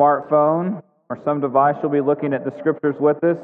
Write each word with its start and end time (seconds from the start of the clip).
smartphone 0.00 0.82
or 1.10 1.20
some 1.24 1.40
device, 1.40 1.76
you'll 1.82 1.92
be 1.92 2.00
looking 2.00 2.32
at 2.32 2.44
the 2.44 2.52
scriptures 2.58 2.96
with 2.98 3.22
us. 3.22 3.36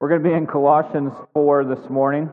We're 0.00 0.08
going 0.08 0.22
to 0.22 0.28
be 0.28 0.34
in 0.34 0.46
Colossians 0.46 1.12
4 1.32 1.64
this 1.64 1.88
morning. 1.88 2.30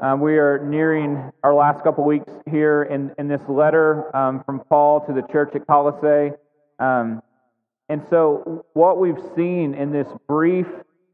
Um, 0.00 0.20
we 0.20 0.38
are 0.38 0.58
nearing 0.58 1.30
our 1.42 1.54
last 1.54 1.82
couple 1.84 2.04
weeks 2.04 2.30
here 2.50 2.82
in, 2.82 3.12
in 3.18 3.28
this 3.28 3.40
letter 3.48 4.14
um, 4.14 4.42
from 4.44 4.60
Paul 4.60 5.06
to 5.06 5.12
the 5.12 5.22
church 5.32 5.54
at 5.54 5.66
Colossae. 5.66 6.34
Um, 6.78 7.22
and 7.88 8.02
so, 8.10 8.66
what 8.74 8.98
we've 8.98 9.22
seen 9.36 9.72
in 9.74 9.92
this 9.92 10.08
brief 10.26 10.66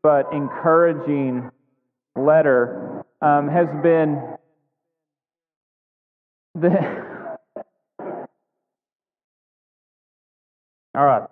but 0.02 0.32
encouraging 0.32 1.50
letter 2.16 3.04
um, 3.20 3.48
has 3.48 3.68
been 3.82 4.36
the. 6.54 7.06
All 10.94 11.04
right. 11.04 11.28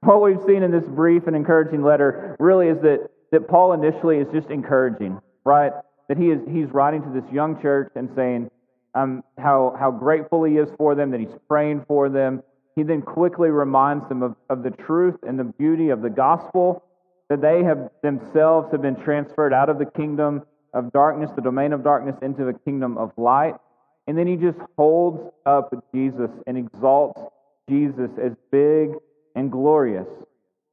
What 0.00 0.22
we've 0.22 0.42
seen 0.46 0.62
in 0.62 0.70
this 0.70 0.84
brief 0.84 1.26
and 1.26 1.36
encouraging 1.36 1.82
letter 1.82 2.36
really 2.40 2.68
is 2.68 2.80
that, 2.82 3.08
that 3.30 3.48
Paul 3.48 3.72
initially 3.72 4.18
is 4.18 4.26
just 4.32 4.50
encouraging, 4.50 5.20
right? 5.44 5.72
that 6.12 6.18
he 6.18 6.30
is 6.30 6.40
he's 6.50 6.68
writing 6.74 7.02
to 7.02 7.08
this 7.08 7.24
young 7.32 7.60
church 7.62 7.90
and 7.94 8.10
saying 8.14 8.50
um, 8.94 9.24
how 9.38 9.74
how 9.80 9.90
grateful 9.90 10.44
he 10.44 10.58
is 10.58 10.68
for 10.76 10.94
them, 10.94 11.10
that 11.10 11.20
he's 11.20 11.36
praying 11.48 11.82
for 11.88 12.10
them. 12.10 12.42
He 12.76 12.82
then 12.82 13.00
quickly 13.00 13.48
reminds 13.48 14.06
them 14.08 14.22
of, 14.22 14.36
of 14.50 14.62
the 14.62 14.70
truth 14.70 15.16
and 15.26 15.38
the 15.38 15.44
beauty 15.44 15.88
of 15.88 16.02
the 16.02 16.10
gospel, 16.10 16.82
that 17.30 17.40
they 17.40 17.62
have 17.64 17.90
themselves 18.02 18.70
have 18.72 18.82
been 18.82 18.96
transferred 18.96 19.54
out 19.54 19.70
of 19.70 19.78
the 19.78 19.86
kingdom 19.86 20.42
of 20.74 20.92
darkness, 20.92 21.30
the 21.34 21.42
domain 21.42 21.72
of 21.72 21.82
darkness, 21.82 22.16
into 22.20 22.44
the 22.44 22.52
kingdom 22.52 22.98
of 22.98 23.12
light. 23.16 23.54
And 24.06 24.18
then 24.18 24.26
he 24.26 24.36
just 24.36 24.58
holds 24.76 25.32
up 25.46 25.72
Jesus 25.94 26.30
and 26.46 26.58
exalts 26.58 27.20
Jesus 27.68 28.10
as 28.22 28.32
big 28.50 28.90
and 29.34 29.50
glorious. 29.50 30.08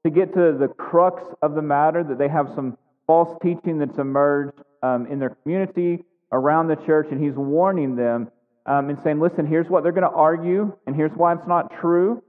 To 0.06 0.09
get 0.09 0.34
to 0.34 0.54
the 0.54 0.68
crux 0.68 1.23
of 1.42 1.56
the 1.56 1.62
matter, 1.62 2.04
that 2.04 2.18
they 2.18 2.30
have 2.30 2.50
some 2.56 2.78
false 3.06 3.38
teaching 3.42 3.80
that's 3.80 3.98
emerged 3.98 4.58
um, 4.81 5.06
in 5.08 5.20
their 5.20 5.30
community, 5.30 6.06
around 6.31 6.68
the 6.68 6.76
church, 6.76 7.08
and 7.12 7.22
he's 7.22 7.34
warning 7.34 7.96
them 7.96 8.30
um, 8.66 8.90
and 8.90 9.00
saying, 9.02 9.20
listen, 9.20 9.46
here's 9.46 9.68
what 9.68 9.84
they're 9.84 9.92
going 9.92 10.09
to 10.09 10.16
argue, 10.16 10.72
and 10.86 10.96
here's 10.96 11.12
why 11.14 11.34
it's 11.34 11.48
not 11.48 11.73
true, 11.80 12.22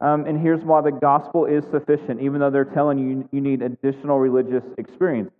um, 0.00 0.26
and 0.26 0.40
here's 0.40 0.62
why 0.62 0.80
the 0.80 0.92
gospel 0.92 1.44
is 1.44 1.64
sufficient, 1.70 2.20
even 2.20 2.40
though 2.40 2.50
they're 2.50 2.64
telling 2.64 2.98
you 2.98 3.28
you 3.32 3.40
need 3.40 3.62
additional 3.62 4.18
religious 4.18 4.64
experience. 4.78 5.32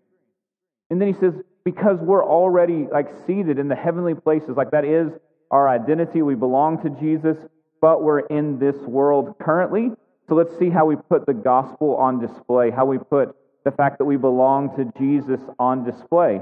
And 0.91 1.01
then 1.01 1.13
he 1.13 1.19
says, 1.21 1.35
because 1.65 1.99
we're 2.01 2.25
already 2.25 2.87
like 2.91 3.09
seated 3.27 3.59
in 3.59 3.69
the 3.69 3.77
heavenly 3.77 4.15
places, 4.15 4.57
like 4.57 4.73
that 4.73 4.85
is 4.85 5.13
our 5.51 5.69
identity, 5.69 6.23
we 6.23 6.35
belong 6.35 6.83
to 6.83 6.91
Jesus, 6.91 7.37
but 7.81 8.03
we're 8.03 8.21
in 8.21 8.59
this 8.59 8.77
world 8.77 9.37
currently. 9.41 9.91
So 10.29 10.35
let's 10.35 10.57
see 10.59 10.71
how 10.71 10.87
we 10.87 10.97
put 10.97 11.27
the 11.27 11.35
gospel 11.35 11.97
on 11.97 12.21
display, 12.21 12.71
how 12.71 12.85
we 12.85 12.99
put 12.99 13.35
the 13.65 13.71
fact 13.71 13.99
that 13.99 14.05
we 14.05 14.17
belong 14.17 14.77
to 14.77 14.93
Jesus 14.99 15.41
on 15.59 15.85
display. 15.85 16.41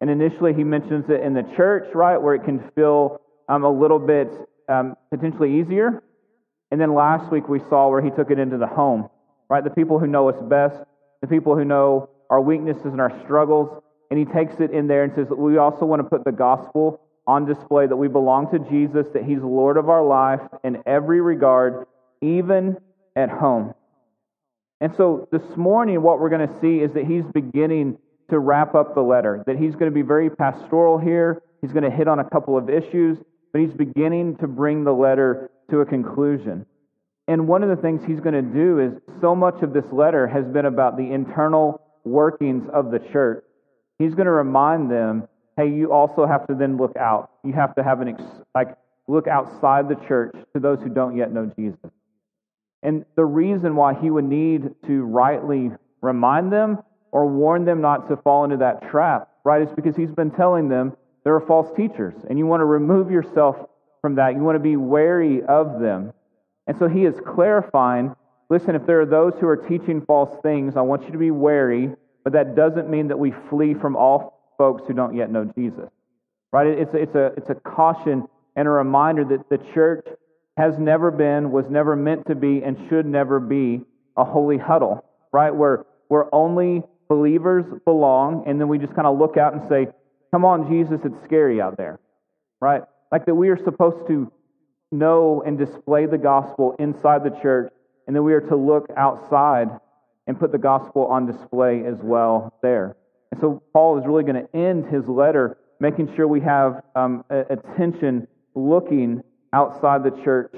And 0.00 0.10
initially, 0.10 0.54
he 0.54 0.64
mentions 0.64 1.08
it 1.08 1.20
in 1.22 1.34
the 1.34 1.42
church, 1.56 1.88
right, 1.94 2.20
where 2.20 2.34
it 2.34 2.44
can 2.44 2.70
feel 2.74 3.20
um, 3.48 3.64
a 3.64 3.70
little 3.70 3.98
bit 3.98 4.28
um, 4.68 4.96
potentially 5.10 5.60
easier. 5.60 6.02
And 6.70 6.80
then 6.80 6.94
last 6.94 7.32
week, 7.32 7.48
we 7.48 7.60
saw 7.68 7.88
where 7.88 8.02
he 8.02 8.10
took 8.10 8.30
it 8.30 8.38
into 8.38 8.58
the 8.58 8.66
home, 8.66 9.08
right? 9.48 9.64
The 9.64 9.70
people 9.70 9.98
who 9.98 10.06
know 10.06 10.28
us 10.28 10.40
best, 10.42 10.82
the 11.20 11.26
people 11.26 11.56
who 11.56 11.64
know 11.64 12.10
our 12.30 12.40
weaknesses 12.40 12.86
and 12.86 13.00
our 13.00 13.18
struggles. 13.24 13.82
And 14.10 14.18
he 14.18 14.24
takes 14.24 14.60
it 14.60 14.70
in 14.70 14.86
there 14.86 15.04
and 15.04 15.12
says, 15.14 15.26
We 15.30 15.58
also 15.58 15.84
want 15.84 16.00
to 16.00 16.08
put 16.08 16.24
the 16.24 16.32
gospel 16.32 17.00
on 17.28 17.44
display 17.44 17.86
that 17.86 17.96
we 17.96 18.08
belong 18.08 18.50
to 18.50 18.58
Jesus, 18.58 19.06
that 19.12 19.22
he's 19.22 19.40
Lord 19.40 19.76
of 19.76 19.90
our 19.90 20.02
life 20.02 20.40
in 20.64 20.82
every 20.86 21.20
regard, 21.20 21.86
even 22.22 22.78
at 23.14 23.28
home. 23.28 23.74
And 24.80 24.94
so 24.96 25.28
this 25.30 25.56
morning, 25.56 26.00
what 26.00 26.20
we're 26.20 26.30
going 26.30 26.48
to 26.48 26.60
see 26.60 26.80
is 26.80 26.92
that 26.94 27.04
he's 27.04 27.24
beginning 27.34 27.98
to 28.30 28.38
wrap 28.38 28.74
up 28.74 28.94
the 28.94 29.02
letter, 29.02 29.44
that 29.46 29.58
he's 29.58 29.74
going 29.74 29.90
to 29.90 29.94
be 29.94 30.02
very 30.02 30.30
pastoral 30.30 30.98
here. 30.98 31.42
He's 31.60 31.72
going 31.72 31.84
to 31.84 31.90
hit 31.90 32.08
on 32.08 32.18
a 32.18 32.24
couple 32.28 32.56
of 32.56 32.70
issues, 32.70 33.18
but 33.52 33.60
he's 33.60 33.72
beginning 33.72 34.36
to 34.36 34.46
bring 34.46 34.84
the 34.84 34.92
letter 34.92 35.50
to 35.70 35.80
a 35.80 35.86
conclusion. 35.86 36.64
And 37.26 37.46
one 37.46 37.62
of 37.62 37.68
the 37.68 37.76
things 37.76 38.02
he's 38.06 38.20
going 38.20 38.34
to 38.34 38.42
do 38.42 38.78
is 38.78 39.20
so 39.20 39.34
much 39.34 39.62
of 39.62 39.74
this 39.74 39.84
letter 39.92 40.26
has 40.26 40.46
been 40.46 40.64
about 40.64 40.96
the 40.96 41.12
internal 41.12 41.82
workings 42.04 42.66
of 42.72 42.90
the 42.90 43.00
church. 43.00 43.44
He's 43.98 44.14
going 44.14 44.26
to 44.26 44.32
remind 44.32 44.90
them, 44.90 45.28
hey, 45.58 45.68
you 45.68 45.92
also 45.92 46.24
have 46.24 46.46
to 46.46 46.54
then 46.54 46.76
look 46.76 46.96
out. 46.96 47.32
You 47.42 47.52
have 47.54 47.74
to 47.74 47.82
have 47.82 48.00
an, 48.00 48.08
ex- 48.08 48.22
like, 48.54 48.76
look 49.08 49.26
outside 49.26 49.88
the 49.88 49.96
church 50.06 50.32
to 50.54 50.60
those 50.60 50.78
who 50.80 50.88
don't 50.88 51.16
yet 51.16 51.32
know 51.32 51.50
Jesus. 51.58 51.90
And 52.84 53.04
the 53.16 53.24
reason 53.24 53.74
why 53.74 53.94
he 53.94 54.08
would 54.08 54.24
need 54.24 54.70
to 54.86 55.02
rightly 55.02 55.72
remind 56.00 56.52
them 56.52 56.78
or 57.10 57.26
warn 57.26 57.64
them 57.64 57.80
not 57.80 58.08
to 58.08 58.16
fall 58.18 58.44
into 58.44 58.58
that 58.58 58.88
trap, 58.88 59.30
right, 59.44 59.60
is 59.60 59.68
because 59.74 59.96
he's 59.96 60.12
been 60.12 60.30
telling 60.30 60.68
them 60.68 60.96
there 61.24 61.34
are 61.34 61.40
false 61.40 61.74
teachers, 61.76 62.14
and 62.30 62.38
you 62.38 62.46
want 62.46 62.60
to 62.60 62.64
remove 62.64 63.10
yourself 63.10 63.56
from 64.00 64.14
that. 64.14 64.36
You 64.36 64.42
want 64.42 64.54
to 64.54 64.60
be 64.60 64.76
wary 64.76 65.42
of 65.42 65.80
them. 65.80 66.12
And 66.68 66.78
so 66.78 66.86
he 66.86 67.04
is 67.04 67.16
clarifying 67.26 68.14
listen, 68.48 68.74
if 68.74 68.86
there 68.86 69.00
are 69.00 69.06
those 69.06 69.34
who 69.40 69.48
are 69.48 69.56
teaching 69.56 70.02
false 70.06 70.40
things, 70.42 70.76
I 70.76 70.80
want 70.80 71.04
you 71.04 71.10
to 71.10 71.18
be 71.18 71.30
wary, 71.30 71.90
but 72.24 72.32
that 72.32 72.54
doesn't 72.54 72.88
mean 72.88 73.08
that 73.08 73.18
we 73.18 73.34
flee 73.50 73.74
from 73.74 73.94
all 73.94 74.37
folks 74.58 74.82
who 74.86 74.92
don't 74.92 75.16
yet 75.16 75.30
know 75.30 75.50
Jesus. 75.56 75.88
Right? 76.52 76.66
It's 76.66 76.92
a, 76.92 76.96
it's 76.98 77.14
a, 77.14 77.26
it's 77.36 77.50
a 77.50 77.54
caution 77.54 78.28
and 78.56 78.66
a 78.66 78.70
reminder 78.70 79.24
that 79.24 79.48
the 79.48 79.58
church 79.72 80.04
has 80.56 80.78
never 80.78 81.10
been, 81.10 81.52
was 81.52 81.66
never 81.70 81.94
meant 81.94 82.26
to 82.26 82.34
be, 82.34 82.62
and 82.64 82.76
should 82.88 83.06
never 83.06 83.38
be 83.38 83.80
a 84.16 84.24
holy 84.24 84.58
huddle, 84.58 85.04
right? 85.32 85.54
Where, 85.54 85.86
where 86.08 86.34
only 86.34 86.82
believers 87.08 87.64
belong, 87.84 88.42
and 88.46 88.60
then 88.60 88.66
we 88.66 88.78
just 88.78 88.94
kind 88.94 89.06
of 89.06 89.16
look 89.16 89.36
out 89.36 89.54
and 89.54 89.62
say, 89.68 89.86
Come 90.32 90.44
on, 90.44 90.68
Jesus, 90.68 91.00
it's 91.04 91.24
scary 91.24 91.60
out 91.60 91.78
there, 91.78 91.98
right? 92.60 92.82
Like 93.10 93.24
that 93.26 93.34
we 93.34 93.48
are 93.48 93.56
supposed 93.56 94.06
to 94.08 94.30
know 94.90 95.42
and 95.46 95.56
display 95.56 96.04
the 96.06 96.18
gospel 96.18 96.76
inside 96.78 97.24
the 97.24 97.38
church, 97.40 97.72
and 98.06 98.14
then 98.14 98.24
we 98.24 98.34
are 98.34 98.40
to 98.42 98.56
look 98.56 98.90
outside 98.96 99.68
and 100.26 100.38
put 100.38 100.52
the 100.52 100.58
gospel 100.58 101.06
on 101.06 101.26
display 101.26 101.84
as 101.86 101.96
well 102.02 102.52
there. 102.62 102.96
And 103.30 103.40
so 103.40 103.62
Paul 103.72 103.98
is 103.98 104.06
really 104.06 104.24
going 104.24 104.46
to 104.46 104.56
end 104.56 104.86
his 104.86 105.06
letter 105.06 105.58
making 105.80 106.14
sure 106.16 106.26
we 106.26 106.40
have 106.40 106.82
um, 106.96 107.24
attention 107.30 108.26
looking 108.54 109.22
outside 109.52 110.02
the 110.02 110.10
church 110.24 110.54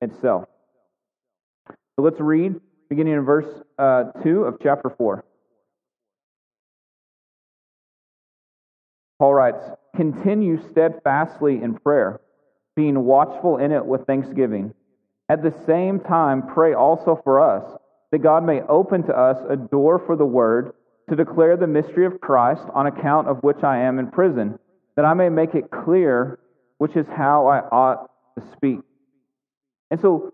itself. 0.00 0.46
So 1.68 2.02
let's 2.02 2.20
read, 2.20 2.56
beginning 2.88 3.14
in 3.14 3.24
verse 3.24 3.62
uh, 3.78 4.04
2 4.22 4.44
of 4.44 4.56
chapter 4.62 4.90
4. 4.90 5.24
Paul 9.18 9.34
writes, 9.34 9.62
Continue 9.94 10.60
steadfastly 10.70 11.62
in 11.62 11.74
prayer, 11.74 12.20
being 12.74 13.04
watchful 13.04 13.56
in 13.56 13.72
it 13.72 13.84
with 13.84 14.06
thanksgiving. 14.06 14.74
At 15.28 15.42
the 15.42 15.54
same 15.66 16.00
time, 16.00 16.42
pray 16.46 16.74
also 16.74 17.18
for 17.24 17.40
us, 17.40 17.78
that 18.12 18.18
God 18.18 18.44
may 18.44 18.60
open 18.62 19.04
to 19.04 19.16
us 19.16 19.38
a 19.48 19.56
door 19.56 19.98
for 19.98 20.16
the 20.16 20.26
word 20.26 20.74
to 21.08 21.16
declare 21.16 21.56
the 21.56 21.66
mystery 21.66 22.06
of 22.06 22.20
Christ, 22.20 22.62
on 22.74 22.86
account 22.86 23.28
of 23.28 23.42
which 23.42 23.62
I 23.62 23.78
am 23.78 23.98
in 23.98 24.10
prison, 24.10 24.58
that 24.96 25.04
I 25.04 25.14
may 25.14 25.28
make 25.28 25.54
it 25.54 25.70
clear 25.70 26.38
which 26.78 26.96
is 26.96 27.06
how 27.16 27.46
I 27.46 27.60
ought 27.60 28.10
to 28.38 28.44
speak. 28.52 28.80
And 29.90 30.00
so 30.00 30.32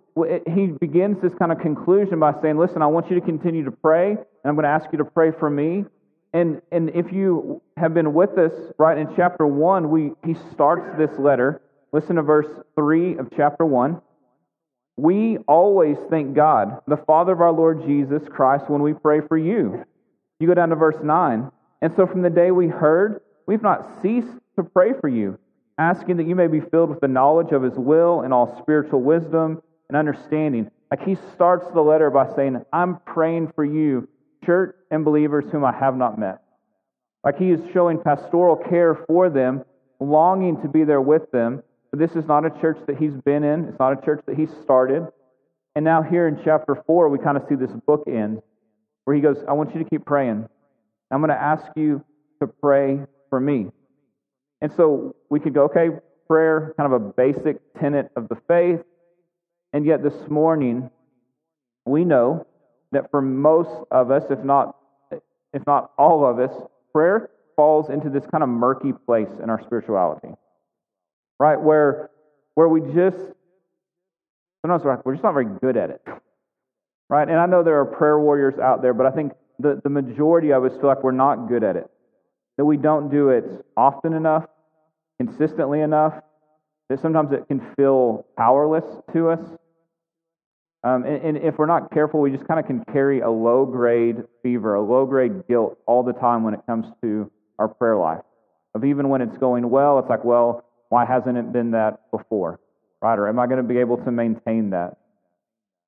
he 0.54 0.66
begins 0.66 1.18
this 1.22 1.32
kind 1.38 1.52
of 1.52 1.58
conclusion 1.58 2.18
by 2.18 2.32
saying, 2.40 2.58
Listen, 2.58 2.82
I 2.82 2.86
want 2.86 3.10
you 3.10 3.18
to 3.18 3.24
continue 3.24 3.64
to 3.64 3.70
pray, 3.70 4.10
and 4.10 4.18
I'm 4.44 4.54
going 4.54 4.64
to 4.64 4.70
ask 4.70 4.86
you 4.92 4.98
to 4.98 5.04
pray 5.04 5.30
for 5.38 5.50
me. 5.50 5.84
And, 6.32 6.62
and 6.70 6.90
if 6.94 7.12
you 7.12 7.60
have 7.76 7.92
been 7.92 8.14
with 8.14 8.38
us, 8.38 8.52
right, 8.78 8.96
in 8.96 9.08
chapter 9.14 9.46
1, 9.46 9.90
we, 9.90 10.12
he 10.24 10.34
starts 10.52 10.96
this 10.98 11.10
letter. 11.18 11.60
Listen 11.92 12.16
to 12.16 12.22
verse 12.22 12.46
3 12.74 13.18
of 13.18 13.28
chapter 13.36 13.66
1. 13.66 14.00
We 14.96 15.38
always 15.48 15.96
thank 16.08 16.34
God, 16.34 16.80
the 16.86 16.96
Father 16.96 17.32
of 17.32 17.40
our 17.42 17.52
Lord 17.52 17.82
Jesus 17.86 18.22
Christ, 18.30 18.64
when 18.68 18.82
we 18.82 18.94
pray 18.94 19.20
for 19.26 19.36
you. 19.36 19.84
You 20.42 20.48
go 20.48 20.54
down 20.54 20.70
to 20.70 20.74
verse 20.74 20.96
9. 21.00 21.52
And 21.82 21.94
so 21.94 22.04
from 22.04 22.22
the 22.22 22.28
day 22.28 22.50
we 22.50 22.66
heard, 22.66 23.20
we've 23.46 23.62
not 23.62 24.02
ceased 24.02 24.26
to 24.56 24.64
pray 24.64 24.92
for 25.00 25.08
you 25.08 25.38
asking 25.78 26.16
that 26.16 26.26
you 26.26 26.34
may 26.34 26.48
be 26.48 26.58
filled 26.58 26.90
with 26.90 26.98
the 26.98 27.06
knowledge 27.06 27.52
of 27.52 27.62
his 27.62 27.74
will 27.74 28.22
and 28.22 28.34
all 28.34 28.58
spiritual 28.60 29.00
wisdom 29.02 29.62
and 29.88 29.96
understanding. 29.96 30.68
Like 30.90 31.04
he 31.04 31.16
starts 31.32 31.66
the 31.72 31.80
letter 31.80 32.10
by 32.10 32.34
saying, 32.34 32.60
I'm 32.72 32.98
praying 33.06 33.52
for 33.54 33.64
you, 33.64 34.08
church 34.44 34.74
and 34.90 35.04
believers 35.04 35.44
whom 35.52 35.64
I 35.64 35.70
have 35.78 35.96
not 35.96 36.18
met. 36.18 36.42
Like 37.22 37.38
he 37.38 37.52
is 37.52 37.60
showing 37.72 38.00
pastoral 38.00 38.56
care 38.56 38.96
for 39.06 39.30
them, 39.30 39.62
longing 40.00 40.60
to 40.62 40.68
be 40.68 40.82
there 40.82 41.00
with 41.00 41.30
them. 41.30 41.62
But 41.92 42.00
this 42.00 42.16
is 42.16 42.26
not 42.26 42.44
a 42.44 42.50
church 42.60 42.78
that 42.88 42.96
he's 42.96 43.14
been 43.14 43.44
in, 43.44 43.68
it's 43.68 43.78
not 43.78 43.96
a 43.96 44.04
church 44.04 44.24
that 44.26 44.36
he 44.36 44.48
started. 44.64 45.06
And 45.76 45.84
now, 45.84 46.02
here 46.02 46.26
in 46.26 46.40
chapter 46.42 46.82
4, 46.84 47.08
we 47.10 47.18
kind 47.18 47.36
of 47.36 47.44
see 47.48 47.54
this 47.54 47.70
book 47.86 48.02
end 48.08 48.42
where 49.04 49.16
he 49.16 49.22
goes, 49.22 49.38
I 49.48 49.52
want 49.52 49.74
you 49.74 49.82
to 49.82 49.88
keep 49.88 50.04
praying. 50.04 50.48
I'm 51.10 51.20
going 51.20 51.30
to 51.30 51.40
ask 51.40 51.66
you 51.76 52.04
to 52.40 52.46
pray 52.46 53.00
for 53.30 53.40
me. 53.40 53.66
And 54.60 54.72
so 54.72 55.16
we 55.28 55.40
could 55.40 55.54
go, 55.54 55.64
okay, 55.64 55.90
prayer, 56.28 56.72
kind 56.76 56.92
of 56.92 57.02
a 57.02 57.04
basic 57.04 57.58
tenet 57.78 58.10
of 58.16 58.28
the 58.28 58.36
faith. 58.48 58.80
And 59.72 59.84
yet 59.84 60.02
this 60.02 60.28
morning, 60.28 60.90
we 61.84 62.04
know 62.04 62.46
that 62.92 63.10
for 63.10 63.20
most 63.20 63.70
of 63.90 64.10
us, 64.10 64.24
if 64.30 64.42
not, 64.44 64.76
if 65.52 65.66
not 65.66 65.92
all 65.98 66.24
of 66.24 66.38
us, 66.38 66.54
prayer 66.92 67.30
falls 67.56 67.90
into 67.90 68.08
this 68.08 68.24
kind 68.30 68.42
of 68.42 68.48
murky 68.48 68.92
place 68.92 69.28
in 69.42 69.50
our 69.50 69.60
spirituality, 69.62 70.28
right? 71.38 71.60
Where, 71.60 72.10
where 72.54 72.68
we 72.68 72.80
just, 72.92 73.18
sometimes 74.62 74.84
we're, 74.84 75.00
we're 75.04 75.14
just 75.14 75.24
not 75.24 75.32
very 75.32 75.48
good 75.60 75.76
at 75.76 75.90
it, 75.90 76.02
right? 77.12 77.28
And 77.28 77.38
I 77.38 77.44
know 77.44 77.62
there 77.62 77.78
are 77.78 77.84
prayer 77.84 78.18
warriors 78.18 78.58
out 78.58 78.80
there, 78.80 78.94
but 78.94 79.04
I 79.04 79.10
think 79.10 79.32
the, 79.58 79.78
the 79.84 79.90
majority 79.90 80.50
of 80.50 80.64
us 80.64 80.72
feel 80.72 80.86
like 80.86 81.04
we're 81.04 81.12
not 81.12 81.46
good 81.46 81.62
at 81.62 81.76
it, 81.76 81.90
that 82.56 82.64
we 82.64 82.78
don't 82.78 83.10
do 83.10 83.28
it 83.28 83.44
often 83.76 84.14
enough, 84.14 84.46
consistently 85.18 85.82
enough, 85.82 86.14
that 86.88 87.02
sometimes 87.02 87.30
it 87.32 87.46
can 87.48 87.60
feel 87.76 88.24
powerless 88.38 88.84
to 89.12 89.28
us. 89.28 89.40
Um, 90.84 91.04
and, 91.04 91.22
and, 91.22 91.36
if 91.36 91.58
we're 91.58 91.66
not 91.66 91.92
careful, 91.92 92.18
we 92.18 92.30
just 92.30 92.48
kind 92.48 92.58
of 92.58 92.66
can 92.66 92.82
carry 92.92 93.20
a 93.20 93.30
low 93.30 93.66
grade 93.66 94.16
fever, 94.42 94.74
a 94.74 94.82
low 94.82 95.04
grade 95.04 95.46
guilt 95.46 95.78
all 95.86 96.02
the 96.02 96.14
time 96.14 96.42
when 96.42 96.54
it 96.54 96.60
comes 96.66 96.86
to 97.02 97.30
our 97.58 97.68
prayer 97.68 97.96
life. 97.96 98.22
Of 98.74 98.86
even 98.86 99.10
when 99.10 99.20
it's 99.20 99.36
going 99.36 99.68
well, 99.68 99.98
it's 99.98 100.08
like, 100.08 100.24
well, 100.24 100.64
why 100.88 101.04
hasn't 101.04 101.36
it 101.36 101.52
been 101.52 101.72
that 101.72 102.10
before? 102.10 102.58
Right? 103.02 103.18
Or 103.18 103.28
am 103.28 103.38
I 103.38 103.46
going 103.46 103.58
to 103.58 103.68
be 103.68 103.78
able 103.78 103.98
to 103.98 104.10
maintain 104.10 104.70
that? 104.70 104.96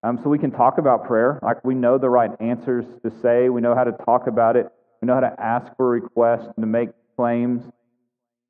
Um, 0.04 0.20
so 0.22 0.28
we 0.28 0.38
can 0.38 0.50
talk 0.50 0.76
about 0.76 1.06
prayer. 1.06 1.38
Like 1.42 1.64
we 1.64 1.74
know 1.74 1.96
the 1.96 2.10
right 2.10 2.30
answers 2.38 2.84
to 3.02 3.10
say, 3.22 3.48
we 3.48 3.62
know 3.62 3.74
how 3.74 3.84
to 3.84 3.92
talk 4.04 4.26
about 4.26 4.54
it, 4.54 4.70
we 5.00 5.06
know 5.06 5.14
how 5.14 5.20
to 5.20 5.34
ask 5.40 5.74
for 5.78 5.88
requests, 5.88 6.44
and 6.44 6.62
to 6.62 6.66
make 6.66 6.90
claims, 7.16 7.62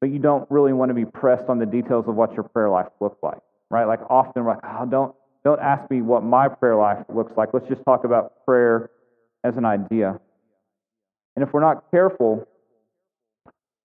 but 0.01 0.11
you 0.11 0.19
don't 0.19 0.51
really 0.51 0.73
want 0.73 0.91
to 0.91 0.95
be 0.95 1.05
pressed 1.05 1.49
on 1.49 1.61
the 1.61 1.67
details 1.67 2.07
of 2.09 2.17
what 2.17 2.35
your 2.35 2.43
prayer 2.43 2.69
life 2.69 2.89
looks 3.01 3.23
like. 3.23 3.39
Right? 3.71 3.85
Like 3.85 4.01
often 4.11 4.45
we're 4.45 4.55
like, 4.55 4.65
oh, 4.65 4.85
don't 4.85 5.15
don't 5.45 5.61
ask 5.61 5.89
me 5.91 6.03
what 6.03 6.25
my 6.25 6.49
prayer 6.49 6.75
life 6.75 7.05
looks 7.09 7.33
like. 7.37 7.51
Let's 7.55 7.69
just 7.69 7.85
talk 7.85 8.05
about 8.05 8.45
prayer 8.45 8.91
as 9.45 9.57
an 9.57 9.65
idea. 9.65 10.19
And 11.37 11.45
if 11.47 11.53
we're 11.53 11.61
not 11.61 11.91
careful, 11.93 12.49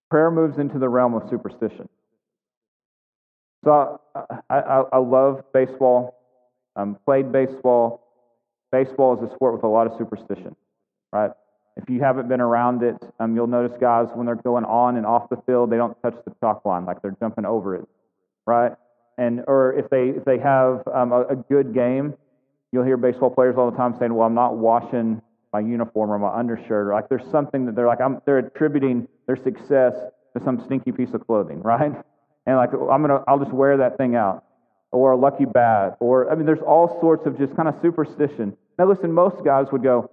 prayer 0.09 0.31
moves 0.31 0.57
into 0.57 0.79
the 0.79 0.89
realm 0.89 1.13
of 1.13 1.29
superstition. 1.29 1.87
So 3.63 3.99
I, 4.15 4.41
I, 4.49 4.83
I 4.93 4.97
love 4.97 5.43
baseball, 5.53 6.18
um, 6.75 6.97
played 7.05 7.31
baseball. 7.31 8.01
Baseball 8.71 9.17
is 9.17 9.29
a 9.29 9.33
sport 9.33 9.55
with 9.55 9.63
a 9.63 9.67
lot 9.67 9.87
of 9.87 9.97
superstition, 9.97 10.55
right? 11.11 11.31
If 11.75 11.89
you 11.89 12.01
haven't 12.01 12.27
been 12.27 12.41
around 12.41 12.83
it, 12.83 12.97
um, 13.19 13.35
you'll 13.35 13.47
notice 13.47 13.75
guys 13.79 14.07
when 14.13 14.25
they're 14.25 14.35
going 14.35 14.65
on 14.65 14.97
and 14.97 15.05
off 15.05 15.29
the 15.29 15.37
field, 15.45 15.71
they 15.71 15.77
don't 15.77 15.99
touch 16.01 16.15
the 16.25 16.33
chalk 16.39 16.65
line 16.65 16.85
like 16.85 17.01
they're 17.01 17.15
jumping 17.19 17.45
over 17.45 17.75
it, 17.75 17.87
right? 18.45 18.73
and 19.19 19.43
or 19.47 19.73
if 19.73 19.89
they 19.89 20.09
if 20.09 20.23
they 20.23 20.39
have 20.39 20.81
um, 20.93 21.11
a, 21.11 21.21
a 21.27 21.35
good 21.35 21.73
game, 21.73 22.15
you'll 22.71 22.85
hear 22.85 22.97
baseball 22.97 23.29
players 23.29 23.55
all 23.57 23.69
the 23.69 23.77
time 23.77 23.93
saying, 23.99 24.13
"Well, 24.13 24.25
I'm 24.25 24.33
not 24.33 24.55
washing 24.55 25.21
my 25.51 25.59
uniform 25.59 26.09
or 26.09 26.17
my 26.17 26.33
undershirt," 26.33 26.87
or 26.87 26.93
like 26.93 27.09
there's 27.09 27.29
something 27.29 27.65
that 27.65 27.75
they're 27.75 27.87
like 27.87 27.99
I'm, 27.99 28.21
they're 28.25 28.37
attributing 28.37 29.07
their 29.27 29.35
success 29.35 29.93
to 30.35 30.43
some 30.43 30.63
stinky 30.65 30.93
piece 30.93 31.13
of 31.13 31.27
clothing, 31.27 31.61
right? 31.63 31.91
And 32.45 32.55
like 32.55 32.71
I'm 32.73 33.01
gonna 33.01 33.21
I'll 33.27 33.39
just 33.39 33.51
wear 33.51 33.75
that 33.77 33.97
thing 33.97 34.15
out, 34.15 34.45
or 34.91 35.11
a 35.11 35.17
lucky 35.17 35.45
bat, 35.45 35.97
or 35.99 36.31
I 36.31 36.35
mean, 36.35 36.45
there's 36.45 36.61
all 36.65 36.99
sorts 36.99 37.25
of 37.25 37.37
just 37.37 37.55
kind 37.55 37.67
of 37.67 37.75
superstition. 37.81 38.57
Now, 38.77 38.85
listen, 38.85 39.11
most 39.11 39.43
guys 39.43 39.67
would 39.71 39.83
go, 39.83 40.09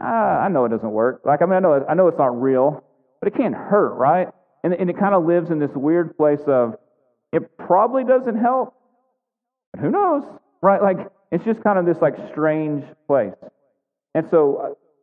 ah, 0.00 0.40
I 0.40 0.48
know 0.48 0.64
it 0.64 0.70
doesn't 0.70 0.90
work. 0.90 1.22
Like 1.24 1.42
I 1.42 1.46
mean, 1.46 1.54
I 1.54 1.60
know 1.60 1.84
I 1.88 1.94
know 1.94 2.08
it's 2.08 2.18
not 2.18 2.40
real, 2.40 2.84
but 3.20 3.28
it 3.32 3.36
can't 3.36 3.54
hurt, 3.54 3.94
right? 3.94 4.28
And, 4.64 4.72
and 4.74 4.88
it 4.90 4.98
kind 4.98 5.14
of 5.14 5.24
lives 5.24 5.50
in 5.50 5.58
this 5.58 5.70
weird 5.74 6.16
place 6.16 6.40
of 6.46 6.76
it 7.32 7.58
probably 7.58 8.04
doesn't 8.04 8.38
help. 8.38 8.74
But 9.72 9.80
who 9.80 9.90
knows? 9.90 10.22
Right? 10.62 10.80
Like, 10.80 11.10
it's 11.30 11.44
just 11.44 11.62
kind 11.62 11.78
of 11.78 11.84
this 11.84 12.00
like 12.00 12.14
strange 12.30 12.84
place. 13.06 13.34
And 14.14 14.26
so 14.30 14.56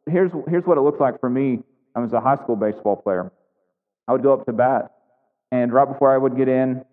uh, 0.07 0.11
here's, 0.11 0.31
here's 0.47 0.63
what 0.63 0.77
it 0.77 0.81
looked 0.81 1.01
like 1.01 1.19
for 1.19 1.29
me. 1.29 1.59
I 1.93 1.99
was 1.99 2.13
a 2.13 2.21
high 2.21 2.38
school 2.38 2.55
baseball 2.55 2.95
player. 2.95 3.31
I 4.07 4.13
would 4.13 4.23
go 4.23 4.33
up 4.33 4.45
to 4.45 4.53
bat, 4.53 4.91
and 5.51 5.71
right 5.71 5.88
before 5.88 6.13
I 6.13 6.17
would 6.17 6.38
get 6.38 6.47
in, 6.47 6.83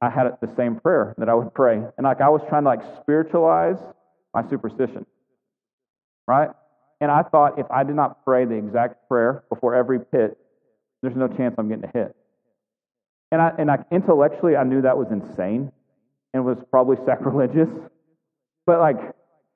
I 0.00 0.10
had 0.10 0.26
the 0.40 0.54
same 0.56 0.76
prayer 0.76 1.14
that 1.18 1.28
I 1.28 1.34
would 1.34 1.54
pray. 1.54 1.76
And 1.96 2.04
like 2.04 2.20
I 2.20 2.28
was 2.28 2.42
trying 2.48 2.64
to 2.64 2.68
like 2.68 2.82
spiritualize 3.00 3.78
my 4.34 4.48
superstition. 4.48 5.06
Right? 6.26 6.50
And 7.00 7.10
I 7.10 7.22
thought 7.22 7.58
if 7.58 7.66
I 7.70 7.84
did 7.84 7.94
not 7.94 8.24
pray 8.24 8.44
the 8.44 8.54
exact 8.54 9.08
prayer 9.08 9.44
before 9.48 9.74
every 9.74 10.00
pitch, 10.00 10.34
there's 11.02 11.16
no 11.16 11.28
chance 11.28 11.54
I'm 11.58 11.68
getting 11.68 11.84
a 11.84 11.98
hit. 11.98 12.16
And 13.32 13.42
I, 13.42 13.52
and 13.58 13.70
I, 13.70 13.84
intellectually, 13.90 14.56
I 14.56 14.64
knew 14.64 14.82
that 14.82 14.96
was 14.96 15.10
insane 15.10 15.72
and 16.32 16.44
was 16.44 16.58
probably 16.70 16.96
sacrilegious. 17.06 17.68
But 18.66 18.80
like, 18.80 18.98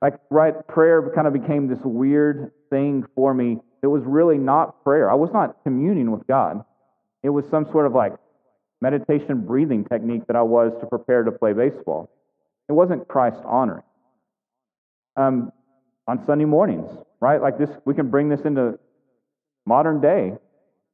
like 0.01 0.15
right, 0.29 0.67
prayer 0.67 1.11
kind 1.13 1.27
of 1.27 1.33
became 1.33 1.67
this 1.67 1.79
weird 1.83 2.51
thing 2.69 3.05
for 3.15 3.33
me. 3.33 3.59
It 3.83 3.87
was 3.87 4.03
really 4.05 4.37
not 4.37 4.83
prayer. 4.83 5.09
I 5.09 5.15
was 5.15 5.31
not 5.31 5.57
communing 5.63 6.11
with 6.11 6.25
God. 6.27 6.63
It 7.23 7.29
was 7.29 7.45
some 7.49 7.65
sort 7.71 7.85
of 7.85 7.93
like 7.93 8.13
meditation 8.81 9.41
breathing 9.45 9.85
technique 9.85 10.25
that 10.27 10.35
I 10.35 10.41
was 10.41 10.73
to 10.81 10.87
prepare 10.87 11.23
to 11.23 11.31
play 11.31 11.53
baseball. 11.53 12.09
It 12.67 12.73
wasn't 12.73 13.07
Christ 13.07 13.41
honoring. 13.45 13.83
Um, 15.15 15.51
on 16.07 16.25
Sunday 16.25 16.45
mornings, 16.45 16.89
right? 17.19 17.41
Like 17.41 17.57
this, 17.57 17.69
we 17.85 17.93
can 17.93 18.09
bring 18.09 18.29
this 18.29 18.41
into 18.41 18.79
modern 19.65 20.01
day. 20.01 20.33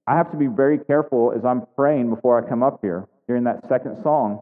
I 0.06 0.16
have 0.16 0.32
to 0.32 0.38
be 0.38 0.48
very 0.48 0.78
careful 0.78 1.34
as 1.36 1.46
I'm 1.46 1.64
praying 1.76 2.10
before 2.10 2.44
I 2.44 2.48
come 2.48 2.62
up 2.62 2.80
here 2.82 3.08
during 3.28 3.44
that 3.46 3.68
second 3.68 4.02
song 4.04 4.42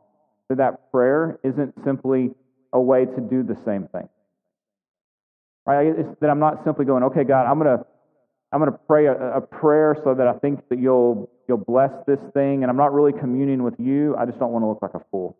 that 0.49 0.57
that 0.57 0.91
prayer 0.91 1.39
isn't 1.43 1.73
simply 1.83 2.31
a 2.73 2.79
way 2.79 3.05
to 3.05 3.21
do 3.21 3.43
the 3.43 3.55
same 3.65 3.87
thing. 3.87 4.07
Right? 5.65 5.87
It's 5.87 6.19
that 6.21 6.29
I'm 6.29 6.39
not 6.39 6.63
simply 6.63 6.85
going, 6.85 7.03
okay, 7.03 7.23
God, 7.23 7.49
I'm 7.49 7.57
gonna 7.57 7.85
I'm 8.51 8.59
gonna 8.59 8.77
pray 8.87 9.07
a, 9.07 9.37
a 9.37 9.41
prayer 9.41 9.97
so 10.03 10.13
that 10.13 10.27
I 10.27 10.33
think 10.33 10.67
that 10.69 10.79
you'll 10.79 11.29
you'll 11.47 11.57
bless 11.57 11.91
this 12.07 12.19
thing, 12.33 12.63
and 12.63 12.69
I'm 12.69 12.77
not 12.77 12.93
really 12.93 13.13
communing 13.13 13.63
with 13.63 13.75
you. 13.79 14.15
I 14.17 14.25
just 14.25 14.39
don't 14.39 14.51
want 14.51 14.63
to 14.63 14.67
look 14.67 14.81
like 14.81 14.93
a 14.93 15.01
fool. 15.11 15.37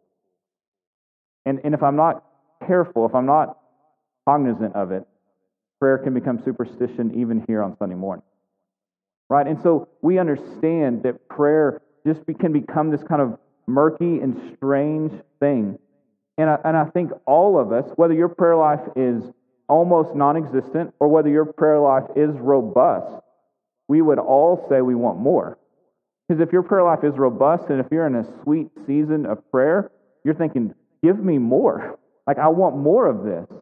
And 1.45 1.59
and 1.63 1.73
if 1.73 1.83
I'm 1.83 1.95
not 1.95 2.23
careful, 2.65 3.05
if 3.05 3.13
I'm 3.15 3.25
not 3.25 3.57
cognizant 4.25 4.75
of 4.75 4.91
it, 4.91 5.05
prayer 5.79 5.97
can 5.97 6.13
become 6.13 6.41
superstition 6.43 7.19
even 7.19 7.43
here 7.47 7.61
on 7.61 7.77
Sunday 7.77 7.95
morning 7.95 8.23
right? 9.29 9.47
And 9.47 9.61
so 9.61 9.87
we 10.01 10.19
understand 10.19 11.03
that 11.03 11.27
prayer 11.27 11.81
just 12.05 12.21
can 12.39 12.53
become 12.53 12.91
this 12.91 13.03
kind 13.03 13.21
of 13.21 13.37
murky 13.67 14.19
and 14.19 14.55
strange 14.55 15.11
thing. 15.39 15.79
And 16.37 16.49
I, 16.49 16.57
and 16.63 16.77
I 16.77 16.85
think 16.85 17.11
all 17.25 17.59
of 17.59 17.71
us, 17.71 17.89
whether 17.95 18.13
your 18.13 18.29
prayer 18.29 18.55
life 18.55 18.81
is 18.95 19.23
almost 19.67 20.15
non 20.15 20.37
existent 20.37 20.93
or 20.99 21.07
whether 21.07 21.29
your 21.29 21.45
prayer 21.45 21.79
life 21.79 22.03
is 22.15 22.29
robust, 22.35 23.21
we 23.87 24.01
would 24.01 24.19
all 24.19 24.65
say 24.69 24.81
we 24.81 24.95
want 24.95 25.19
more. 25.19 25.57
Because 26.27 26.41
if 26.41 26.51
your 26.51 26.63
prayer 26.63 26.83
life 26.83 27.03
is 27.03 27.15
robust 27.17 27.69
and 27.69 27.79
if 27.79 27.87
you're 27.91 28.07
in 28.07 28.15
a 28.15 28.25
sweet 28.43 28.67
season 28.87 29.25
of 29.25 29.39
prayer, 29.51 29.91
you're 30.23 30.33
thinking, 30.33 30.73
give 31.03 31.23
me 31.23 31.37
more. 31.37 31.99
Like, 32.25 32.39
I 32.39 32.47
want 32.47 32.77
more 32.77 33.07
of 33.07 33.23
this. 33.23 33.59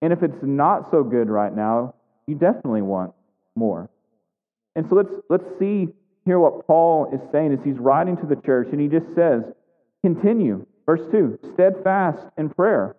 And 0.00 0.12
if 0.12 0.22
it's 0.22 0.42
not 0.42 0.90
so 0.90 1.04
good 1.04 1.28
right 1.28 1.54
now, 1.54 1.94
you 2.26 2.34
definitely 2.34 2.82
want 2.82 3.12
more. 3.54 3.88
And 4.74 4.88
so 4.88 4.96
let's, 4.96 5.12
let's 5.30 5.44
see 5.58 5.88
here 6.24 6.38
what 6.38 6.66
Paul 6.66 7.10
is 7.12 7.20
saying 7.30 7.52
as 7.52 7.64
he's 7.64 7.78
writing 7.78 8.16
to 8.16 8.26
the 8.26 8.36
church, 8.36 8.68
and 8.72 8.80
he 8.80 8.88
just 8.88 9.14
says, 9.14 9.44
continue. 10.02 10.66
Verse 10.86 11.02
2 11.12 11.38
steadfast 11.54 12.26
in 12.36 12.50
prayer, 12.50 12.96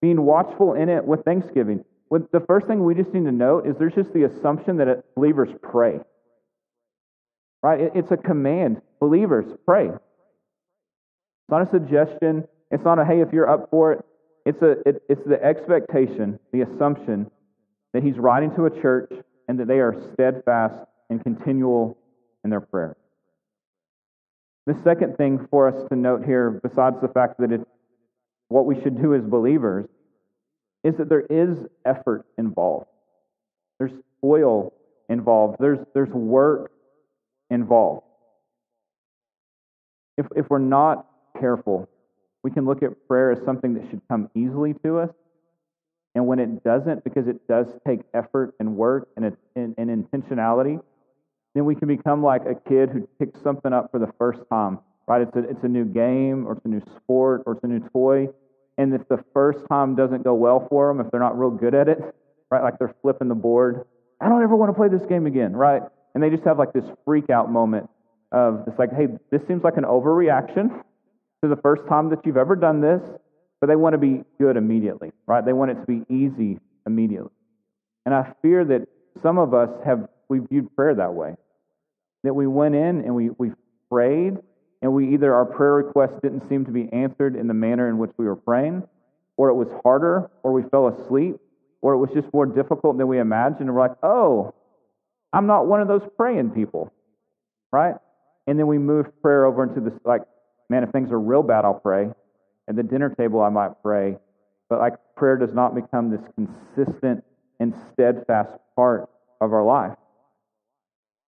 being 0.00 0.22
watchful 0.22 0.74
in 0.74 0.88
it 0.88 1.04
with 1.04 1.24
thanksgiving. 1.24 1.84
With 2.08 2.30
the 2.30 2.40
first 2.40 2.68
thing 2.68 2.84
we 2.84 2.94
just 2.94 3.12
need 3.12 3.24
to 3.24 3.32
note 3.32 3.66
is 3.66 3.76
there's 3.76 3.94
just 3.94 4.12
the 4.12 4.24
assumption 4.24 4.76
that 4.76 5.02
believers 5.16 5.48
pray. 5.60 5.98
Right? 7.66 7.90
It's 7.96 8.12
a 8.12 8.16
command. 8.16 8.80
Believers, 9.00 9.44
pray. 9.66 9.86
It's 9.86 11.50
not 11.50 11.62
a 11.62 11.70
suggestion. 11.72 12.44
It's 12.70 12.84
not 12.84 13.00
a, 13.00 13.04
hey, 13.04 13.20
if 13.22 13.32
you're 13.32 13.50
up 13.50 13.70
for 13.70 13.92
it. 13.92 14.04
It's, 14.44 14.62
a, 14.62 14.88
it, 14.88 15.02
it's 15.08 15.24
the 15.26 15.42
expectation, 15.42 16.38
the 16.52 16.60
assumption 16.60 17.28
that 17.92 18.04
he's 18.04 18.18
writing 18.18 18.54
to 18.54 18.66
a 18.66 18.70
church 18.70 19.10
and 19.48 19.58
that 19.58 19.66
they 19.66 19.80
are 19.80 19.96
steadfast 20.12 20.76
and 21.10 21.20
continual 21.20 21.98
in 22.44 22.50
their 22.50 22.60
prayer. 22.60 22.96
The 24.68 24.80
second 24.84 25.16
thing 25.16 25.48
for 25.50 25.66
us 25.66 25.88
to 25.88 25.96
note 25.96 26.24
here, 26.24 26.60
besides 26.62 26.98
the 27.02 27.08
fact 27.08 27.40
that 27.40 27.50
it's 27.50 27.64
what 28.46 28.66
we 28.66 28.80
should 28.80 29.02
do 29.02 29.12
as 29.12 29.24
believers, 29.24 29.86
is 30.84 30.94
that 30.98 31.08
there 31.08 31.26
is 31.28 31.66
effort 31.84 32.26
involved. 32.38 32.86
There's 33.80 33.98
toil 34.20 34.72
involved. 35.08 35.56
There's, 35.58 35.80
there's 35.94 36.10
work 36.10 36.70
involved. 37.50 38.02
If, 40.18 40.26
if 40.34 40.48
we're 40.48 40.58
not 40.58 41.06
careful, 41.38 41.88
we 42.42 42.50
can 42.50 42.64
look 42.64 42.82
at 42.82 42.90
prayer 43.08 43.32
as 43.32 43.44
something 43.44 43.74
that 43.74 43.84
should 43.90 44.02
come 44.08 44.30
easily 44.34 44.74
to 44.84 44.98
us. 44.98 45.10
And 46.14 46.26
when 46.26 46.38
it 46.38 46.64
doesn't, 46.64 47.04
because 47.04 47.28
it 47.28 47.46
does 47.46 47.66
take 47.86 48.00
effort 48.14 48.54
and 48.58 48.76
work 48.76 49.08
and, 49.16 49.36
and, 49.54 49.74
and 49.76 49.90
intentionality, 49.90 50.80
then 51.54 51.64
we 51.64 51.74
can 51.74 51.88
become 51.88 52.22
like 52.22 52.42
a 52.46 52.54
kid 52.54 52.90
who 52.90 53.06
picks 53.18 53.40
something 53.42 53.72
up 53.72 53.90
for 53.90 53.98
the 53.98 54.10
first 54.18 54.40
time, 54.50 54.78
right? 55.06 55.22
It's 55.22 55.36
a, 55.36 55.40
it's 55.40 55.62
a 55.64 55.68
new 55.68 55.84
game 55.84 56.46
or 56.46 56.52
it's 56.52 56.64
a 56.64 56.68
new 56.68 56.82
sport 56.96 57.42
or 57.44 57.54
it's 57.54 57.64
a 57.64 57.66
new 57.66 57.80
toy. 57.90 58.28
and 58.78 58.94
if 58.94 59.06
the 59.08 59.22
first 59.34 59.60
time 59.68 59.94
doesn't 59.94 60.22
go 60.22 60.34
well 60.34 60.66
for 60.68 60.88
them, 60.88 61.04
if 61.04 61.10
they're 61.10 61.20
not 61.20 61.38
real 61.38 61.50
good 61.50 61.74
at 61.74 61.88
it, 61.88 61.98
right, 62.50 62.62
like 62.62 62.78
they're 62.78 62.94
flipping 63.02 63.28
the 63.28 63.34
board, 63.34 63.84
I 64.20 64.28
don't 64.28 64.42
ever 64.42 64.56
want 64.56 64.70
to 64.70 64.74
play 64.74 64.88
this 64.88 65.06
game 65.06 65.26
again, 65.26 65.54
right? 65.54 65.82
And 66.16 66.22
they 66.22 66.30
just 66.30 66.44
have 66.44 66.58
like 66.58 66.72
this 66.72 66.86
freak 67.04 67.28
out 67.28 67.52
moment 67.52 67.90
of 68.32 68.64
it's 68.66 68.78
like, 68.78 68.90
hey, 68.90 69.08
this 69.30 69.46
seems 69.46 69.62
like 69.62 69.76
an 69.76 69.84
overreaction 69.84 70.82
to 71.42 71.48
the 71.50 71.56
first 71.56 71.86
time 71.86 72.08
that 72.08 72.24
you've 72.24 72.38
ever 72.38 72.56
done 72.56 72.80
this, 72.80 73.02
but 73.60 73.66
they 73.66 73.76
want 73.76 73.92
to 73.92 73.98
be 73.98 74.22
good 74.40 74.56
immediately, 74.56 75.12
right? 75.26 75.44
They 75.44 75.52
want 75.52 75.72
it 75.72 75.74
to 75.74 75.84
be 75.84 76.06
easy 76.08 76.58
immediately. 76.86 77.32
And 78.06 78.14
I 78.14 78.32
fear 78.40 78.64
that 78.64 78.88
some 79.22 79.36
of 79.36 79.52
us 79.52 79.68
have 79.84 80.08
we 80.30 80.38
viewed 80.38 80.74
prayer 80.74 80.94
that 80.94 81.12
way. 81.12 81.34
That 82.24 82.32
we 82.32 82.46
went 82.46 82.76
in 82.76 83.02
and 83.02 83.14
we, 83.14 83.28
we 83.36 83.52
prayed, 83.90 84.38
and 84.80 84.94
we 84.94 85.12
either 85.12 85.34
our 85.34 85.44
prayer 85.44 85.74
request 85.74 86.14
didn't 86.22 86.48
seem 86.48 86.64
to 86.64 86.70
be 86.70 86.90
answered 86.94 87.36
in 87.36 87.46
the 87.46 87.52
manner 87.52 87.90
in 87.90 87.98
which 87.98 88.12
we 88.16 88.24
were 88.24 88.36
praying, 88.36 88.84
or 89.36 89.50
it 89.50 89.54
was 89.54 89.68
harder, 89.84 90.30
or 90.42 90.52
we 90.52 90.62
fell 90.70 90.88
asleep, 90.88 91.36
or 91.82 91.92
it 91.92 91.98
was 91.98 92.08
just 92.14 92.32
more 92.32 92.46
difficult 92.46 92.96
than 92.96 93.06
we 93.06 93.18
imagined. 93.18 93.68
And 93.68 93.74
we're 93.74 93.82
like, 93.82 93.98
oh, 94.02 94.54
I'm 95.32 95.46
not 95.46 95.66
one 95.66 95.80
of 95.80 95.88
those 95.88 96.02
praying 96.16 96.50
people, 96.50 96.92
right? 97.72 97.94
And 98.46 98.58
then 98.58 98.66
we 98.66 98.78
move 98.78 99.06
prayer 99.22 99.44
over 99.44 99.62
into 99.62 99.80
this, 99.80 99.98
like, 100.04 100.22
man, 100.68 100.84
if 100.84 100.90
things 100.90 101.10
are 101.12 101.20
real 101.20 101.42
bad, 101.42 101.64
I'll 101.64 101.74
pray. 101.74 102.08
At 102.68 102.76
the 102.76 102.82
dinner 102.82 103.10
table, 103.10 103.40
I 103.40 103.48
might 103.48 103.82
pray. 103.82 104.18
But, 104.68 104.78
like, 104.78 104.94
prayer 105.16 105.36
does 105.36 105.52
not 105.52 105.74
become 105.74 106.10
this 106.10 106.22
consistent 106.34 107.24
and 107.60 107.74
steadfast 107.92 108.52
part 108.74 109.08
of 109.40 109.52
our 109.52 109.64
life. 109.64 109.96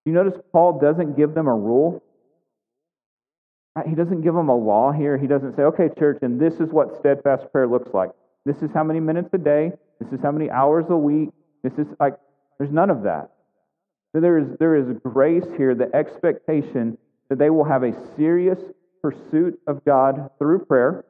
You 0.05 0.13
notice 0.13 0.41
Paul 0.53 0.81
doesn't 0.81 1.17
give 1.17 1.35
them 1.35 1.47
a 1.47 1.55
rule. 1.55 2.03
He 3.87 3.95
doesn't 3.95 4.23
give 4.23 4.35
them 4.35 4.49
a 4.49 4.57
law 4.57 4.91
here. 4.91 5.17
He 5.17 5.27
doesn't 5.27 5.55
say, 5.55 5.63
okay, 5.63 5.89
church, 5.99 6.19
and 6.23 6.41
this 6.41 6.55
is 6.55 6.71
what 6.71 6.97
steadfast 6.99 7.53
prayer 7.53 7.69
looks 7.69 7.95
like. 7.95 8.11
This 8.45 8.57
is 8.63 8.71
how 8.73 8.83
many 8.83 9.01
minutes 9.01 9.29
a 9.35 9.39
day. 9.39 9.73
This 10.01 10.13
is 10.13 10.21
how 10.21 10.33
many 10.33 10.51
hours 10.51 10.87
a 10.89 10.97
week. 10.97 11.31
This 11.63 11.75
is 11.75 11.87
like, 12.01 12.15
there's 12.59 12.73
none 12.73 12.91
of 12.91 13.03
that. 13.03 13.31
So 14.13 14.21
there 14.21 14.39
is, 14.39 14.49
there 14.59 14.75
is 14.77 14.87
grace 15.03 15.47
here, 15.57 15.75
the 15.75 15.95
expectation 15.95 16.97
that 17.29 17.39
they 17.39 17.51
will 17.51 17.65
have 17.65 17.83
a 17.83 17.93
serious 18.17 18.59
pursuit 19.03 19.61
of 19.67 19.85
God 19.85 20.31
through 20.39 20.65
prayer 20.65 21.05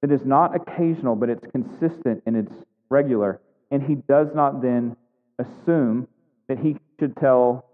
that 0.00 0.10
is 0.10 0.24
not 0.24 0.54
occasional, 0.56 1.16
but 1.16 1.28
it's 1.28 1.46
consistent 1.52 2.22
and 2.26 2.36
it's 2.36 2.52
regular. 2.88 3.40
And 3.70 3.82
he 3.82 3.96
does 3.96 4.28
not 4.34 4.62
then 4.62 4.96
assume 5.38 6.08
that 6.48 6.58
he 6.58 6.76
should 6.98 7.16
tell 7.16 7.66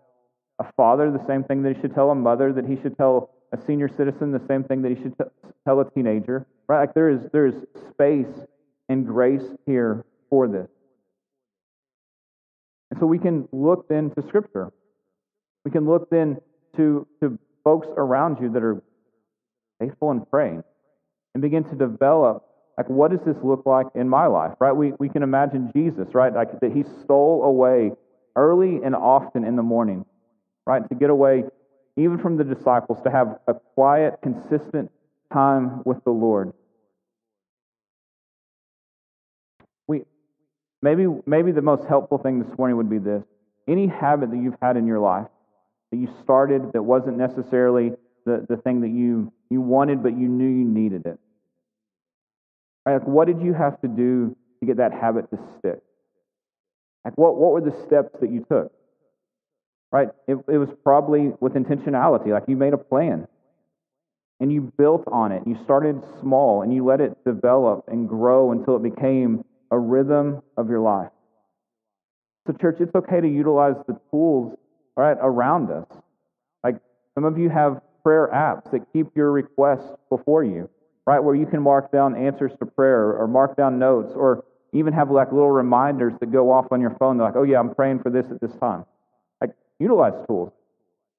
a 0.59 0.67
father 0.77 1.11
the 1.11 1.25
same 1.27 1.45
thing 1.45 1.63
that 1.63 1.77
he 1.77 1.81
should 1.81 1.95
tell 1.95 2.11
a 2.11 2.15
mother, 2.15 2.53
that 2.53 2.67
he 2.67 2.77
should 2.83 2.97
tell 2.97 3.31
a 3.53 3.59
senior 3.67 3.89
citizen 3.89 4.33
the 4.33 4.43
same 4.49 4.65
thing 4.65 4.83
that 4.83 4.91
he 4.91 5.03
should 5.03 5.17
t- 5.17 5.25
tell 5.65 5.81
a 5.81 5.91
teenager. 5.91 6.47
Right? 6.67 6.81
Like 6.81 6.95
there 6.95 7.09
is 7.09 7.21
there 7.33 7.47
is 7.47 7.55
space 7.91 8.47
and 8.89 9.07
grace 9.07 9.45
here 9.67 10.05
for 10.29 10.49
this. 10.49 10.69
So 12.99 13.07
we 13.07 13.19
can 13.19 13.49
look 13.53 13.89
then 13.89 14.11
to 14.13 14.27
Scripture. 14.29 14.73
We 15.65 15.71
can 15.71 15.87
look 15.87 16.11
then 16.11 16.39
to, 16.77 17.07
to 17.21 17.39
folks 17.65 17.89
around 17.97 18.39
you 18.41 18.51
that 18.53 18.63
are 18.63 18.83
faithful 19.81 20.11
and 20.11 20.29
praying 20.31 20.63
and 21.35 21.43
begin 21.43 21.65
to 21.65 21.75
develop 21.75 22.45
like 22.79 22.89
what 22.89 23.11
does 23.11 23.21
this 23.27 23.37
look 23.43 23.65
like 23.67 23.87
in 23.95 24.09
my 24.09 24.27
life 24.27 24.53
right? 24.61 24.73
We, 24.73 24.93
we 24.99 25.09
can 25.09 25.23
imagine 25.23 25.71
jesus 25.75 26.09
right? 26.15 26.33
Like 26.33 26.61
that 26.61 26.73
he 26.73 26.85
stole 27.03 27.43
away 27.45 27.93
early 28.37 28.81
and 28.85 28.95
often 28.95 29.45
in 29.45 29.57
the 29.57 29.63
morning 29.63 30.05
right? 30.67 30.87
To 30.89 30.95
get 30.95 31.11
away 31.11 31.45
even 31.97 32.19
from 32.19 32.37
the 32.37 32.45
disciples 32.45 33.03
to 33.03 33.11
have 33.11 33.39
a 33.49 33.55
quiet 33.55 34.15
consistent 34.23 34.91
time 35.33 35.83
with 35.85 36.03
the 36.05 36.11
lord 36.11 36.53
maybe 40.87 41.07
maybe 41.27 41.51
the 41.53 41.63
most 41.63 41.85
helpful 41.89 42.19
thing 42.19 42.39
this 42.39 42.59
morning 42.59 42.77
would 42.77 42.91
be 42.91 42.99
this 42.99 43.25
any 43.69 43.87
habit 43.87 44.31
that 44.31 44.37
you've 44.37 44.57
had 44.63 44.77
in 44.77 44.87
your 44.87 45.01
life 45.01 45.27
that 45.91 45.99
you 45.99 46.09
started 46.23 46.73
that 46.73 46.83
wasn't 46.83 47.17
necessarily 47.17 47.93
the, 48.25 48.45
the 48.49 48.57
thing 48.57 48.81
that 48.81 48.91
you, 48.91 49.33
you 49.51 49.61
wanted, 49.61 50.03
but 50.03 50.11
you 50.11 50.29
knew 50.29 50.49
you 50.49 50.65
needed 50.65 51.07
it. 51.07 51.19
Right, 52.85 52.95
like 52.95 53.07
what 53.07 53.27
did 53.27 53.41
you 53.41 53.55
have 53.55 53.81
to 53.81 53.89
do 53.89 54.37
to 54.61 54.67
get 54.67 54.77
that 54.79 54.93
habit 54.93 55.31
to 55.31 55.39
stick? 55.59 55.81
Like 57.05 57.17
what, 57.17 57.37
what 57.37 57.53
were 57.53 57.61
the 57.61 57.77
steps 57.87 58.21
that 58.21 58.31
you 58.31 58.45
took? 58.51 58.73
Right? 59.93 60.09
It, 60.27 60.39
it 60.49 60.59
was 60.59 60.69
probably 60.83 61.33
with 61.41 61.55
intentionality, 61.55 62.29
like 62.29 62.45
you 62.49 62.57
made 62.57 62.73
a 62.73 62.79
plan 62.79 63.27
and 64.41 64.53
you 64.53 64.73
built 64.77 65.05
on 65.11 65.33
it. 65.33 65.43
You 65.47 65.57
started 65.65 66.03
small 66.21 66.63
and 66.63 66.75
you 66.75 66.85
let 66.85 67.01
it 67.01 67.25
develop 67.25 67.85
and 67.89 68.09
grow 68.09 68.53
until 68.53 68.77
it 68.77 68.83
became 68.83 69.45
a 69.77 69.79
rhythm 69.79 70.43
of 70.57 70.69
your 70.71 70.81
life. 70.81 71.11
So, 72.47 72.55
church, 72.55 72.77
it's 72.81 72.95
okay 72.95 73.21
to 73.21 73.29
utilize 73.29 73.77
the 73.87 74.01
tools 74.11 74.57
right 74.97 75.17
around 75.21 75.71
us. 75.71 75.87
Like 76.65 76.77
some 77.15 77.25
of 77.25 77.39
you 77.39 77.51
have 77.51 77.83
prayer 78.03 78.31
apps 78.33 78.71
that 78.71 78.91
keep 78.93 79.09
your 79.15 79.31
requests 79.33 79.93
before 80.09 80.45
you, 80.45 80.71
right? 81.07 81.19
Where 81.19 81.35
you 81.35 81.47
can 81.47 81.61
mark 81.61 81.93
down 81.93 82.17
answers 82.17 82.53
to 82.61 82.67
prayer 82.67 83.13
or 83.13 83.29
mark 83.29 83.57
down 83.57 83.79
notes 83.79 84.13
or 84.15 84.45
even 84.73 84.93
have 84.93 85.11
like 85.11 85.33
little 85.33 85.51
reminders 85.51 86.15
that 86.21 86.33
go 86.33 86.51
off 86.51 86.67
on 86.71 86.81
your 86.81 86.97
phone. 86.99 87.19
They're 87.19 87.27
like, 87.27 87.37
oh, 87.37 87.43
yeah, 87.43 87.59
I'm 87.59 87.75
praying 87.75 88.01
for 88.01 88.11
this 88.11 88.27
at 88.31 88.41
this 88.41 88.55
time. 88.57 88.85
Like, 89.41 89.51
utilize 89.79 90.15
tools. 90.27 90.53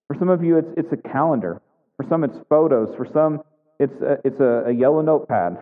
For 0.07 0.17
some 0.17 0.29
of 0.29 0.43
you, 0.43 0.57
it's, 0.57 0.73
it's 0.77 0.93
a 0.93 0.97
calendar. 0.97 1.61
For 1.97 2.07
some, 2.07 2.23
it's 2.23 2.37
photos. 2.49 2.95
For 2.95 3.05
some, 3.05 3.41
it's 3.79 4.01
a, 4.01 4.17
it's 4.23 4.39
a, 4.39 4.63
a 4.67 4.71
yellow 4.71 5.01
notepad. 5.01 5.61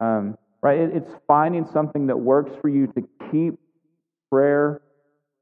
Um, 0.00 0.36
right? 0.64 0.78
It's 0.78 1.10
finding 1.28 1.66
something 1.66 2.06
that 2.06 2.16
works 2.16 2.50
for 2.62 2.70
you 2.70 2.86
to 2.86 3.06
keep 3.30 3.58
prayer, 4.32 4.80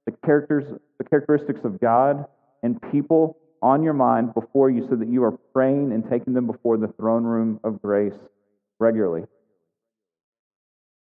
the 0.05 0.13
characters, 0.27 0.65
the 0.99 1.05
characteristics 1.05 1.61
of 1.65 1.81
God 1.81 2.27
and 2.65 2.83
people 2.91 3.39
on 3.63 3.85
your 3.85 3.93
mind 3.93 4.35
before 4.35 4.69
you 4.69 4.85
so 4.89 4.97
that 4.97 5.09
you 5.09 5.23
are 5.23 5.31
praying 5.55 5.93
and 5.93 6.11
taking 6.11 6.35
them 6.35 6.49
before 6.49 6.77
the 6.77 6.89
throne 6.99 7.23
room 7.23 7.61
of 7.63 7.81
grace 7.81 8.19
regularly. 8.81 9.23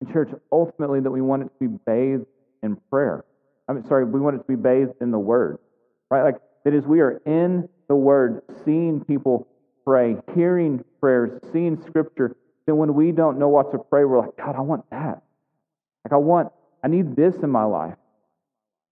In 0.02 0.12
church, 0.12 0.28
ultimately, 0.52 1.00
that 1.00 1.10
we 1.10 1.22
want 1.22 1.42
it 1.42 1.46
to 1.58 1.68
be 1.68 1.78
bathed 1.86 2.26
in 2.62 2.76
prayer. 2.90 3.24
I 3.68 3.72
mean, 3.72 3.84
sorry, 3.84 4.04
we 4.04 4.20
want 4.20 4.36
it 4.36 4.40
to 4.40 4.44
be 4.44 4.56
bathed 4.56 4.92
in 5.00 5.10
the 5.10 5.18
Word, 5.18 5.58
right? 6.10 6.24
Like, 6.24 6.36
that 6.64 6.74
is, 6.74 6.84
we 6.84 7.00
are 7.00 7.22
in 7.24 7.70
the 7.88 7.96
Word, 7.96 8.42
seeing 8.66 9.02
people 9.02 9.48
pray, 9.86 10.16
hearing 10.34 10.84
prayers, 11.00 11.40
seeing 11.52 11.80
Scripture. 11.86 12.36
Then 12.66 12.76
when 12.76 12.94
we 12.94 13.12
don't 13.12 13.38
know 13.38 13.48
what 13.48 13.72
to 13.72 13.78
pray, 13.78 14.04
we're 14.04 14.20
like, 14.20 14.36
God, 14.36 14.56
I 14.56 14.60
want 14.60 14.88
that. 14.90 15.22
Like, 16.04 16.12
I 16.12 16.16
want, 16.16 16.52
I 16.82 16.88
need 16.88 17.16
this 17.16 17.34
in 17.42 17.50
my 17.50 17.64
life. 17.64 17.96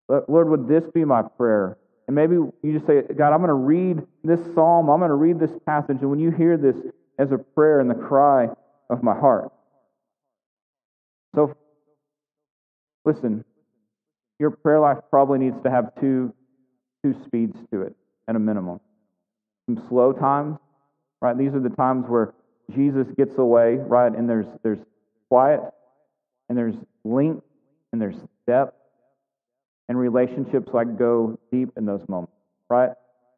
Lord, 0.08 0.48
would 0.48 0.68
this 0.68 0.84
be 0.92 1.04
my 1.04 1.22
prayer? 1.22 1.76
And 2.06 2.14
maybe 2.14 2.34
you 2.34 2.72
just 2.72 2.86
say, 2.86 3.02
God, 3.02 3.32
I'm 3.32 3.38
going 3.38 3.48
to 3.48 3.54
read 3.54 4.02
this 4.24 4.40
psalm, 4.54 4.88
I'm 4.88 4.98
going 4.98 5.10
to 5.10 5.14
read 5.14 5.38
this 5.38 5.50
passage, 5.66 5.98
and 6.00 6.10
when 6.10 6.18
you 6.18 6.30
hear 6.30 6.56
this 6.56 6.76
as 7.18 7.32
a 7.32 7.38
prayer 7.38 7.80
and 7.80 7.90
the 7.90 7.94
cry 7.94 8.48
of 8.88 9.02
my 9.02 9.14
heart. 9.14 9.52
So, 11.34 11.54
listen, 13.04 13.44
your 14.38 14.50
prayer 14.50 14.80
life 14.80 14.98
probably 15.10 15.38
needs 15.38 15.56
to 15.64 15.70
have 15.70 15.94
two, 16.00 16.32
two 17.02 17.14
speeds 17.26 17.56
to 17.72 17.82
it 17.82 17.94
at 18.28 18.36
a 18.36 18.38
minimum. 18.38 18.80
Some 19.66 19.84
slow 19.88 20.12
times, 20.12 20.56
right? 21.20 21.36
These 21.36 21.52
are 21.54 21.60
the 21.60 21.68
times 21.70 22.06
where 22.08 22.32
Jesus 22.74 23.06
gets 23.16 23.36
away, 23.38 23.76
right? 23.76 24.12
And 24.12 24.28
there's, 24.28 24.46
there's 24.62 24.78
quiet, 25.28 25.60
and 26.48 26.56
there's 26.56 26.74
length, 27.04 27.44
and 27.92 28.00
there's 28.00 28.16
depth, 28.46 28.74
and 29.88 29.98
relationships 29.98 30.68
like 30.72 30.98
go 30.98 31.38
deep 31.50 31.70
in 31.76 31.86
those 31.86 32.06
moments, 32.08 32.34
right? 32.68 32.90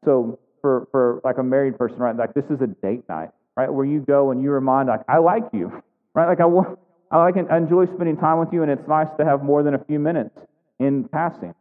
So 0.05 0.39
for 0.61 0.89
for 0.91 1.21
like 1.25 1.39
a 1.39 1.43
married 1.43 1.79
person, 1.79 1.99
right? 1.99 2.17
Like 2.17 2.35
this 2.35 2.45
is 2.51 2.61
a 2.61 2.67
date 2.67 3.09
night, 3.09 3.31
right? 3.57 3.73
Where 3.73 3.87
you 3.87 4.01
go 4.01 4.31
and 4.31 4.43
you 4.43 4.51
remind 4.51 4.89
like 4.89 5.03
I 5.09 5.19
like 5.19 5.45
you, 5.53 5.83
right? 6.15 6.27
Like 6.27 6.41
I 6.41 6.47
want, 6.47 6.79
I 7.11 7.19
like 7.19 7.37
I 7.37 7.57
enjoy 7.57 7.87
spending 7.87 8.17
time 8.17 8.39
with 8.39 8.53
you, 8.53 8.63
and 8.63 8.71
it's 8.71 8.87
nice 8.89 9.09
to 9.19 9.25
have 9.25 9.43
more 9.43 9.63
than 9.63 9.75
a 9.75 9.85
few 9.85 9.99
minutes 9.99 10.37
in 10.79 11.09
passing. 11.09 11.55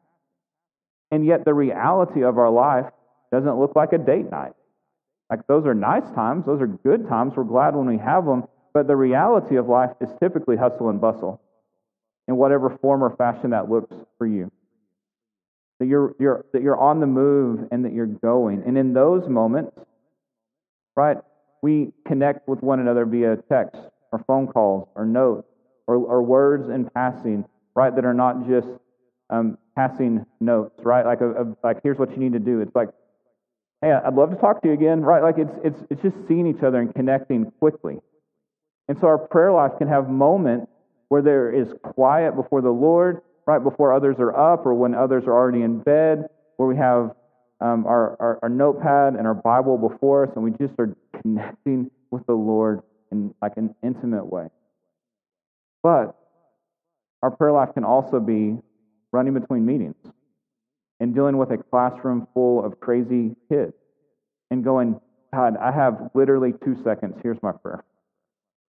And 1.11 1.25
yet 1.25 1.45
the 1.45 1.53
reality 1.53 2.23
of 2.23 2.37
our 2.37 2.49
life 2.49 2.85
doesn't 3.31 3.59
look 3.59 3.75
like 3.75 3.93
a 3.93 3.97
date 3.97 4.29
night. 4.31 4.53
Like 5.29 5.45
those 5.47 5.65
are 5.65 5.75
nice 5.75 6.09
times, 6.11 6.45
those 6.45 6.61
are 6.61 6.67
good 6.67 7.07
times. 7.07 7.33
We're 7.35 7.43
glad 7.43 7.75
when 7.75 7.85
we 7.87 7.97
have 7.97 8.25
them, 8.25 8.45
but 8.73 8.87
the 8.87 8.95
reality 8.95 9.57
of 9.57 9.67
life 9.67 9.91
is 10.01 10.09
typically 10.19 10.57
hustle 10.57 10.89
and 10.89 10.99
bustle 10.99 11.41
in 12.27 12.35
whatever 12.35 12.77
form 12.81 13.03
or 13.03 13.15
fashion 13.15 13.51
that 13.51 13.69
looks 13.69 13.93
for 14.17 14.27
you 14.27 14.51
that 15.79 15.87
you're, 15.87 16.15
you're, 16.19 16.45
that 16.53 16.61
you're 16.61 16.77
on 16.77 16.99
the 16.99 17.07
move 17.07 17.67
and 17.71 17.85
that 17.85 17.93
you're 17.93 18.05
going. 18.05 18.63
And 18.65 18.77
in 18.77 18.93
those 18.93 19.27
moments, 19.27 19.77
right, 20.95 21.17
we 21.61 21.91
connect 22.05 22.47
with 22.47 22.61
one 22.61 22.79
another 22.79 23.05
via 23.05 23.37
text 23.49 23.81
or 24.11 24.23
phone 24.27 24.47
calls 24.47 24.87
or 24.95 25.05
notes 25.05 25.47
or, 25.87 25.95
or 25.95 26.21
words 26.21 26.69
in 26.69 26.89
passing, 26.89 27.45
right, 27.75 27.95
that 27.95 28.05
are 28.05 28.13
not 28.13 28.47
just 28.47 28.67
um, 29.29 29.57
passing 29.75 30.25
notes, 30.39 30.83
right? 30.83 31.05
Like, 31.05 31.21
a, 31.21 31.31
a, 31.31 31.57
like 31.63 31.77
here's 31.81 31.97
what 31.97 32.11
you 32.11 32.17
need 32.17 32.33
to 32.33 32.39
do. 32.39 32.59
It's 32.61 32.75
like, 32.75 32.89
hey, 33.81 33.91
I'd 33.91 34.13
love 34.13 34.29
to 34.31 34.35
talk 34.35 34.61
to 34.61 34.67
you 34.67 34.73
again, 34.73 35.01
right? 35.01 35.23
Like 35.23 35.37
it's, 35.37 35.55
it's, 35.63 35.83
it's 35.89 36.01
just 36.01 36.15
seeing 36.27 36.47
each 36.47 36.63
other 36.63 36.79
and 36.79 36.93
connecting 36.93 37.51
quickly. 37.59 37.99
And 38.87 38.97
so 38.99 39.07
our 39.07 39.17
prayer 39.17 39.51
life 39.51 39.73
can 39.77 39.87
have 39.87 40.09
moments 40.09 40.71
where 41.07 41.21
there 41.21 41.51
is 41.51 41.73
quiet 41.81 42.35
before 42.35 42.61
the 42.61 42.71
Lord, 42.71 43.21
right 43.45 43.63
before 43.63 43.93
others 43.93 44.17
are 44.19 44.35
up 44.35 44.65
or 44.65 44.73
when 44.73 44.93
others 44.93 45.23
are 45.25 45.33
already 45.33 45.61
in 45.61 45.79
bed, 45.79 46.27
where 46.57 46.67
we 46.67 46.75
have 46.75 47.11
um, 47.61 47.85
our, 47.85 48.17
our, 48.19 48.39
our 48.43 48.49
notepad 48.49 49.15
and 49.15 49.25
our 49.25 49.33
Bible 49.33 49.77
before 49.77 50.25
us 50.25 50.31
and 50.35 50.43
we 50.43 50.51
just 50.51 50.73
are 50.79 50.95
connecting 51.21 51.89
with 52.11 52.25
the 52.25 52.33
Lord 52.33 52.81
in 53.11 53.33
like 53.41 53.57
an 53.57 53.75
intimate 53.81 54.25
way. 54.25 54.47
But 55.81 56.17
our 57.21 57.31
prayer 57.31 57.51
life 57.51 57.73
can 57.73 57.83
also 57.83 58.19
be 58.19 58.57
running 59.11 59.33
between 59.33 59.65
meetings 59.65 59.95
and 60.99 61.13
dealing 61.13 61.37
with 61.37 61.51
a 61.51 61.57
classroom 61.57 62.27
full 62.33 62.63
of 62.63 62.79
crazy 62.79 63.35
kids 63.49 63.73
and 64.51 64.63
going, 64.63 64.99
God, 65.33 65.57
I 65.57 65.71
have 65.71 66.09
literally 66.13 66.53
two 66.63 66.75
seconds. 66.83 67.15
Here's 67.23 67.41
my 67.41 67.51
prayer. 67.51 67.83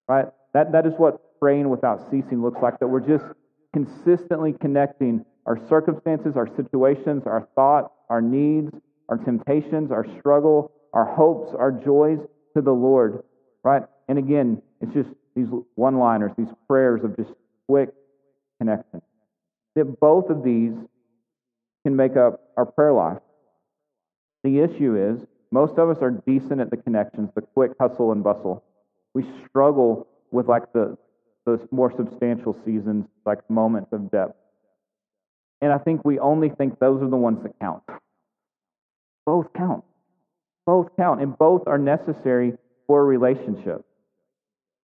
Right? 0.09 0.27
That, 0.55 0.73
that 0.73 0.87
is 0.87 0.93
what 0.97 1.39
praying 1.39 1.69
without 1.69 2.11
ceasing 2.11 2.43
looks 2.43 2.61
like, 2.63 2.79
that 2.81 2.89
we're 2.89 3.01
just 3.01 3.25
consistently 3.73 4.55
connecting 4.61 5.25
our 5.47 5.59
circumstances, 5.69 6.37
our 6.37 6.49
situations, 6.57 7.23
our 7.27 7.49
thoughts, 7.55 7.93
our 8.09 8.21
needs, 8.21 8.73
our 9.09 9.17
temptations, 9.17 9.91
our 9.91 10.07
struggle, 10.19 10.73
our 10.93 11.05
hopes, 11.05 11.55
our 11.59 11.73
joys 11.73 12.19
to 12.55 12.63
the 12.63 12.73
Lord. 12.73 13.23
Right? 13.63 13.83
And 14.09 14.19
again, 14.19 14.61
it's 14.81 14.93
just 14.93 15.11
these 15.35 15.49
one 15.77 15.99
liners, 15.99 16.33
these 16.37 16.53
prayers 16.67 17.03
of 17.05 17.17
just 17.17 17.31
quick 17.69 17.91
connection. 18.59 19.01
That 19.77 20.01
both 20.01 20.31
of 20.31 20.43
these 20.43 20.73
can 21.85 21.97
make 21.97 22.17
up 22.17 22.41
our 22.57 22.67
prayer 22.67 22.93
life. 22.93 23.19
The 24.45 24.61
issue 24.61 24.97
is 24.97 25.27
most 25.51 25.79
of 25.79 25.91
us 25.91 25.99
are 26.01 26.11
decent 26.11 26.61
at 26.61 26.71
the 26.71 26.77
connections, 26.77 27.31
the 27.35 27.43
quick 27.43 27.73
hustle 27.81 28.13
and 28.13 28.23
bustle. 28.23 28.63
We 29.15 29.25
struggle 29.49 30.07
with 30.31 30.49
like 30.49 30.73
the 30.73 30.97
those 31.47 31.61
more 31.71 31.93
substantial 31.97 32.57
seasons, 32.65 33.07
like 33.25 33.49
moments 33.49 33.93
of 33.93 34.11
depth. 34.11 34.37
And 35.63 35.73
I 35.73 35.79
think 35.79 36.05
we 36.05 36.19
only 36.19 36.51
think 36.51 36.79
those 36.79 37.03
are 37.03 37.09
the 37.09 37.17
ones 37.17 37.43
that 37.43 37.59
count. 37.59 37.83
Both 39.27 39.53
count. 39.55 39.85
Both 40.67 40.95
count, 40.97 41.21
and 41.21 41.37
both 41.37 41.67
are 41.67 41.79
necessary 41.79 42.53
for 42.87 43.01
a 43.01 43.05
relationship. 43.05 43.85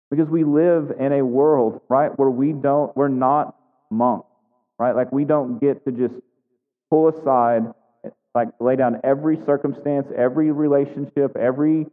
Because 0.09 0.29
we 0.29 0.43
live 0.43 0.91
in 0.99 1.11
a 1.11 1.25
world, 1.25 1.81
right, 1.89 2.17
where 2.17 2.29
we 2.29 2.53
don't, 2.53 2.95
we're 2.95 3.07
not 3.07 3.55
monks, 3.89 4.27
right? 4.79 4.95
Like 4.95 5.11
we 5.11 5.25
don't 5.25 5.59
get 5.59 5.83
to 5.85 5.91
just 5.91 6.13
pull 6.95 7.09
aside, 7.09 7.63
like 8.33 8.47
lay 8.61 8.77
down 8.77 9.01
every 9.03 9.37
circumstance, 9.45 10.07
every 10.15 10.51
relationship, 10.51 11.35
every 11.35 11.85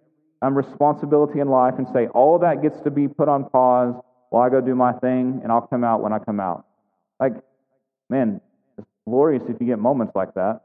um, 0.43 0.57
responsibility 0.57 1.41
in 1.41 1.49
life 1.49 1.75
and 1.79 1.89
say, 1.89 2.07
all 2.09 2.39
that 2.39 2.63
gets 2.63 2.81
to 2.83 2.91
be 2.91 3.09
put 3.09 3.29
on 3.29 3.51
pause 3.51 3.97
while 4.31 4.45
I 4.45 4.49
go 4.49 4.61
do 4.61 4.77
my 4.77 4.93
thing 4.93 5.41
and 5.43 5.51
I'll 5.51 5.67
come 5.67 5.83
out 5.83 6.03
when 6.03 6.13
I 6.13 6.21
come 6.21 6.39
out. 6.39 6.67
Like, 7.19 7.33
man, 8.09 8.41
it's 8.79 8.87
glorious 9.05 9.43
if 9.49 9.57
you 9.61 9.67
get 9.67 9.81
moments 9.81 10.13
like 10.15 10.35
that. 10.35 10.61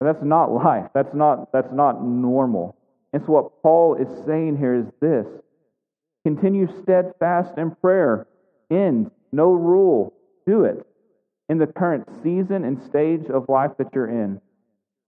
But 0.00 0.12
that's 0.12 0.24
not 0.24 0.50
life. 0.64 0.86
That's 0.92 1.14
not, 1.14 1.52
that's 1.52 1.72
not 1.72 2.04
normal. 2.04 2.76
And 3.12 3.22
so 3.24 3.32
what 3.32 3.62
Paul 3.62 3.94
is 3.94 4.08
saying 4.26 4.58
here 4.58 4.74
is 4.74 4.86
this 5.00 5.26
continue 6.24 6.66
steadfast 6.82 7.58
in 7.58 7.76
prayer. 7.76 8.26
End. 8.72 9.12
No 9.30 9.52
rule. 9.52 10.14
Do 10.48 10.64
it 10.64 10.84
in 11.50 11.58
the 11.58 11.66
current 11.66 12.08
season 12.22 12.64
and 12.64 12.80
stage 12.84 13.28
of 13.28 13.48
life 13.48 13.72
that 13.78 13.88
you're 13.92 14.08
in. 14.08 14.40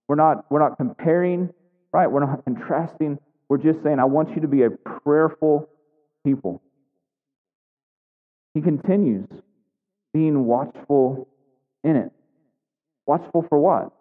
We're 0.08 0.16
not, 0.16 0.44
we're 0.50 0.58
not 0.58 0.76
comparing, 0.76 1.50
right? 1.92 2.08
We're 2.08 2.26
not 2.26 2.44
contrasting. 2.44 3.20
We're 3.48 3.58
just 3.58 3.80
saying, 3.84 4.00
I 4.00 4.04
want 4.04 4.30
you 4.30 4.40
to 4.42 4.48
be 4.48 4.64
a 4.64 4.70
prayerful 4.70 5.68
people. 6.26 6.60
He 8.54 8.60
continues 8.60 9.28
being 10.12 10.44
watchful 10.44 11.28
in 11.84 11.94
it. 11.94 12.10
Watchful 13.06 13.46
for 13.48 13.58
what? 13.58 13.92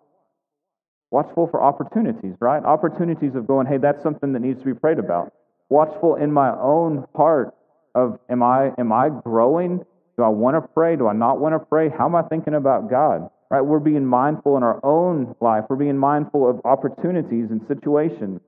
Watchful 1.11 1.47
for 1.47 1.61
opportunities, 1.61 2.33
right? 2.39 2.63
Opportunities 2.63 3.35
of 3.35 3.45
going, 3.45 3.67
hey, 3.67 3.77
that's 3.77 4.01
something 4.01 4.33
that 4.33 4.39
needs 4.39 4.59
to 4.61 4.65
be 4.65 4.73
prayed 4.73 4.97
about. 4.97 5.31
Watchful 5.69 6.15
in 6.15 6.31
my 6.31 6.49
own 6.59 7.05
heart 7.15 7.53
of 7.93 8.17
am 8.29 8.41
I 8.41 8.71
am 8.79 8.91
I 8.91 9.09
growing 9.09 9.85
do 10.21 10.25
I 10.25 10.29
want 10.29 10.55
to 10.55 10.61
pray? 10.61 10.95
Do 10.95 11.07
I 11.07 11.13
not 11.13 11.39
want 11.39 11.55
to 11.55 11.59
pray? 11.59 11.89
How 11.89 12.05
am 12.05 12.15
I 12.15 12.21
thinking 12.21 12.53
about 12.53 12.91
God? 12.91 13.27
Right? 13.49 13.61
We're 13.61 13.79
being 13.79 14.05
mindful 14.05 14.55
in 14.55 14.61
our 14.61 14.79
own 14.85 15.35
life. 15.41 15.63
We're 15.67 15.77
being 15.77 15.97
mindful 15.97 16.47
of 16.47 16.61
opportunities 16.63 17.47
and 17.49 17.59
situations. 17.67 18.39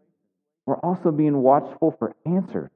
We're 0.68 0.78
also 0.78 1.12
being 1.12 1.42
watchful 1.42 1.96
for 1.98 2.16
answers. 2.28 2.70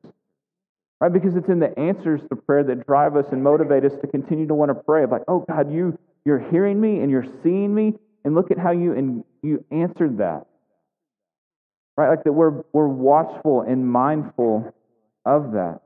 Right? 1.00 1.14
Because 1.14 1.36
it's 1.36 1.48
in 1.48 1.60
the 1.60 1.78
answers 1.78 2.22
to 2.30 2.36
prayer 2.36 2.64
that 2.64 2.88
drive 2.88 3.16
us 3.16 3.26
and 3.32 3.44
motivate 3.44 3.86
us 3.86 3.92
to 4.02 4.08
continue 4.08 4.48
to 4.48 4.56
want 4.56 4.70
to 4.70 4.76
pray. 4.76 5.06
Like, 5.06 5.22
oh 5.28 5.46
God, 5.48 5.72
you 5.72 5.98
you're 6.26 6.44
hearing 6.50 6.82
me 6.82 7.00
and 7.00 7.12
you're 7.12 7.28
seeing 7.44 7.74
me, 7.74 7.94
and 8.26 8.34
look 8.34 8.50
at 8.50 8.58
how 8.58 8.72
you 8.72 8.94
and 8.94 9.24
you 9.44 9.64
answered 9.70 10.18
that. 10.18 10.48
Right? 11.96 12.10
Like 12.10 12.24
that 12.24 12.34
we're 12.34 12.64
we're 12.74 12.88
watchful 12.88 13.62
and 13.62 13.88
mindful 13.88 14.74
of 15.24 15.52
that. 15.52 15.82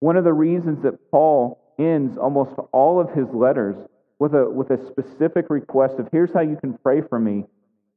One 0.00 0.18
of 0.18 0.24
the 0.24 0.34
reasons 0.34 0.82
that 0.82 1.10
Paul 1.10 1.58
ends 1.78 2.16
almost 2.16 2.54
all 2.72 3.00
of 3.00 3.10
his 3.10 3.28
letters 3.30 3.76
with 4.18 4.34
a, 4.34 4.48
with 4.48 4.70
a 4.70 4.86
specific 4.86 5.46
request 5.50 5.98
of, 5.98 6.08
here's 6.10 6.32
how 6.32 6.40
you 6.40 6.56
can 6.56 6.78
pray 6.78 7.02
for 7.02 7.18
me. 7.18 7.44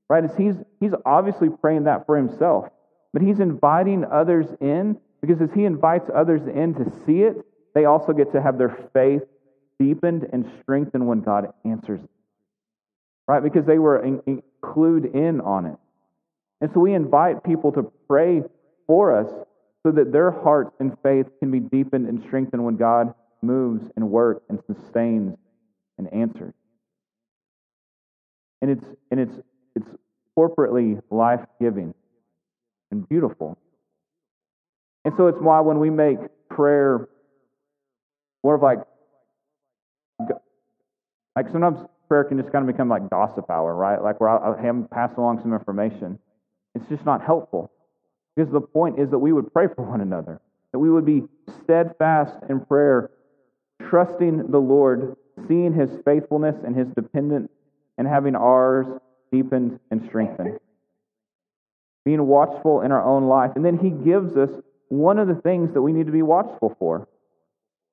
Right? 0.10 0.24
As 0.24 0.36
he's, 0.36 0.56
he's 0.80 0.94
obviously 1.06 1.50
praying 1.50 1.84
that 1.86 2.06
for 2.06 2.18
himself, 2.18 2.70
but 3.14 3.22
he's 3.22 3.40
inviting 3.40 4.06
others 4.06 4.48
in 4.60 4.98
because 5.22 5.42
as 5.42 5.50
he 5.54 5.66
invites 5.66 6.10
others 6.14 6.42
in 6.48 6.74
to 6.76 6.92
see 7.06 7.24
it, 7.24 7.46
they 7.76 7.86
also 7.86 8.14
get 8.14 8.32
to 8.32 8.42
have 8.42 8.58
their 8.58 8.76
faith 8.94 9.22
deepened 9.80 10.28
and 10.34 10.50
strengthened 10.62 11.08
when 11.08 11.22
God 11.22 11.54
answers. 11.66 12.02
Right? 13.28 13.44
Because 13.44 13.66
they 13.66 13.78
were 13.78 14.04
in, 14.04 14.42
clued 14.64 15.14
in 15.14 15.42
on 15.42 15.66
it. 15.66 15.78
And 16.62 16.72
so 16.74 16.80
we 16.80 16.94
invite 16.94 17.44
people 17.44 17.72
to 17.74 17.92
pray 18.08 18.42
for 18.88 19.16
us 19.16 19.28
so 19.84 19.92
that 19.92 20.12
their 20.12 20.32
hearts 20.32 20.76
and 20.80 20.98
faith 21.04 21.28
can 21.40 21.52
be 21.52 21.60
deepened 21.60 22.08
and 22.08 22.22
strengthened 22.24 22.64
when 22.66 22.76
God 22.76 23.14
moves 23.42 23.90
and 23.96 24.10
works 24.10 24.44
and 24.50 24.60
sustains 24.68 25.38
and 25.98 26.12
answers. 26.14 26.54
And 28.62 28.72
it's 28.72 28.86
and 29.12 29.20
it's 29.20 29.36
it's 29.76 29.90
corporately 30.38 31.02
life 31.10 31.42
giving 31.60 31.94
and 32.92 33.08
beautiful. 33.08 33.58
And 35.06 35.14
so 35.16 35.28
it's 35.28 35.40
why 35.40 35.60
when 35.62 35.80
we 35.80 35.90
make 35.90 36.20
prayer 36.50 37.08
more 38.44 38.56
of 38.56 38.62
like 38.62 38.80
like 41.36 41.50
sometimes 41.52 41.80
prayer 42.08 42.24
can 42.24 42.38
just 42.38 42.52
kind 42.52 42.68
of 42.68 42.76
become 42.76 42.90
like 42.90 43.10
gossip 43.10 43.50
hour, 43.50 43.74
right? 43.76 44.02
Like 44.02 44.20
where 44.20 44.30
I 44.30 44.68
am 44.68 44.88
pass 44.92 45.12
along 45.18 45.40
some 45.42 45.54
information. 45.54 46.20
It's 46.76 46.88
just 46.90 47.06
not 47.06 47.24
helpful. 47.24 47.72
Because 48.36 48.52
the 48.52 48.62
point 48.62 49.00
is 49.00 49.10
that 49.12 49.20
we 49.20 49.32
would 49.32 49.54
pray 49.54 49.68
for 49.68 49.84
one 49.84 50.02
another, 50.02 50.42
that 50.72 50.80
we 50.80 50.90
would 50.90 51.06
be 51.06 51.24
steadfast 51.64 52.36
in 52.50 52.60
prayer 52.62 53.12
trusting 53.90 54.52
the 54.52 54.60
Lord, 54.60 55.16
seeing 55.48 55.74
his 55.74 55.90
faithfulness 56.06 56.56
and 56.64 56.76
his 56.76 56.88
dependence, 56.90 57.50
and 57.98 58.08
having 58.08 58.36
ours 58.36 58.88
deepened 59.32 59.80
and 59.92 60.04
strengthened. 60.08 60.60
Being 62.06 62.26
watchful 62.26 62.82
in 62.82 62.92
our 62.92 63.04
own 63.04 63.28
life. 63.28 63.52
And 63.56 63.66
then 63.66 63.78
he 63.78 63.90
gives 63.90 64.38
us 64.38 64.50
one 64.88 65.20
of 65.20 65.28
the 65.28 65.36
things 65.36 65.74
that 65.74 65.82
we 65.82 65.92
need 65.92 66.06
to 66.06 66.12
be 66.12 66.22
watchful 66.22 66.76
for. 66.80 67.08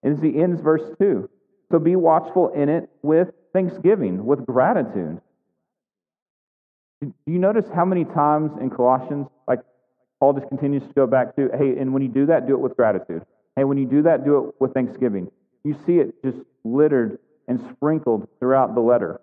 And 0.02 0.16
as 0.16 0.22
he 0.22 0.40
ends 0.40 0.60
verse 0.60 0.82
2. 0.98 1.28
So 1.70 1.78
be 1.78 1.96
watchful 1.96 2.50
in 2.50 2.68
it 2.68 2.88
with 3.02 3.28
thanksgiving, 3.52 4.24
with 4.24 4.46
gratitude. 4.46 5.20
Do 7.00 7.12
you 7.26 7.38
notice 7.38 7.66
how 7.74 7.84
many 7.84 8.04
times 8.04 8.52
in 8.60 8.70
Colossians, 8.70 9.26
like 9.48 9.60
Paul 10.20 10.34
just 10.34 10.48
continues 10.48 10.82
to 10.84 10.92
go 10.94 11.06
back 11.06 11.36
to, 11.36 11.50
hey, 11.58 11.76
and 11.78 11.92
when 11.92 12.02
you 12.02 12.08
do 12.08 12.26
that, 12.26 12.46
do 12.46 12.54
it 12.54 12.60
with 12.60 12.76
gratitude. 12.76 13.22
Hey, 13.56 13.64
when 13.64 13.78
you 13.78 13.86
do 13.86 14.02
that, 14.02 14.24
do 14.24 14.38
it 14.38 14.54
with 14.60 14.72
thanksgiving. 14.72 15.30
You 15.66 15.76
see 15.84 15.98
it 15.98 16.22
just 16.22 16.38
littered 16.62 17.18
and 17.48 17.60
sprinkled 17.72 18.28
throughout 18.38 18.76
the 18.76 18.80
letter. 18.80 19.20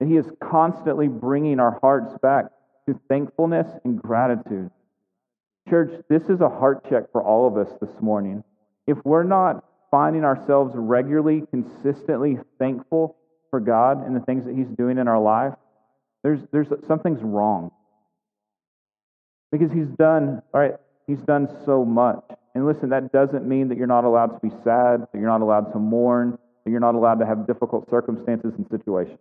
And 0.00 0.10
he 0.10 0.16
is 0.16 0.24
constantly 0.40 1.06
bringing 1.06 1.60
our 1.60 1.78
hearts 1.82 2.16
back 2.22 2.46
to 2.88 2.98
thankfulness 3.10 3.66
and 3.84 4.00
gratitude. 4.00 4.70
Church, 5.68 6.02
this 6.08 6.22
is 6.30 6.40
a 6.40 6.48
heart 6.48 6.88
check 6.88 7.12
for 7.12 7.22
all 7.22 7.46
of 7.46 7.58
us 7.58 7.70
this 7.78 8.00
morning. 8.00 8.42
If 8.86 9.04
we're 9.04 9.22
not 9.22 9.66
finding 9.90 10.24
ourselves 10.24 10.72
regularly, 10.74 11.42
consistently 11.50 12.38
thankful 12.58 13.18
for 13.50 13.60
God 13.60 14.06
and 14.06 14.16
the 14.16 14.20
things 14.20 14.46
that 14.46 14.56
He's 14.56 14.68
doing 14.68 14.96
in 14.96 15.08
our 15.08 15.20
life, 15.20 15.52
there's, 16.22 16.40
there's 16.52 16.68
something's 16.88 17.22
wrong. 17.22 17.70
Because 19.50 19.70
He's 19.70 19.88
done, 19.88 20.40
all 20.54 20.60
right, 20.60 20.76
He's 21.06 21.20
done 21.20 21.54
so 21.66 21.84
much. 21.84 22.24
And 22.54 22.66
listen, 22.66 22.90
that 22.90 23.12
doesn't 23.12 23.46
mean 23.46 23.68
that 23.68 23.78
you're 23.78 23.86
not 23.86 24.04
allowed 24.04 24.26
to 24.26 24.40
be 24.40 24.50
sad, 24.62 25.00
that 25.00 25.14
you're 25.14 25.22
not 25.22 25.40
allowed 25.40 25.72
to 25.72 25.78
mourn, 25.78 26.38
that 26.64 26.70
you're 26.70 26.80
not 26.80 26.94
allowed 26.94 27.18
to 27.20 27.26
have 27.26 27.46
difficult 27.46 27.88
circumstances 27.90 28.52
and 28.56 28.66
situations. 28.70 29.18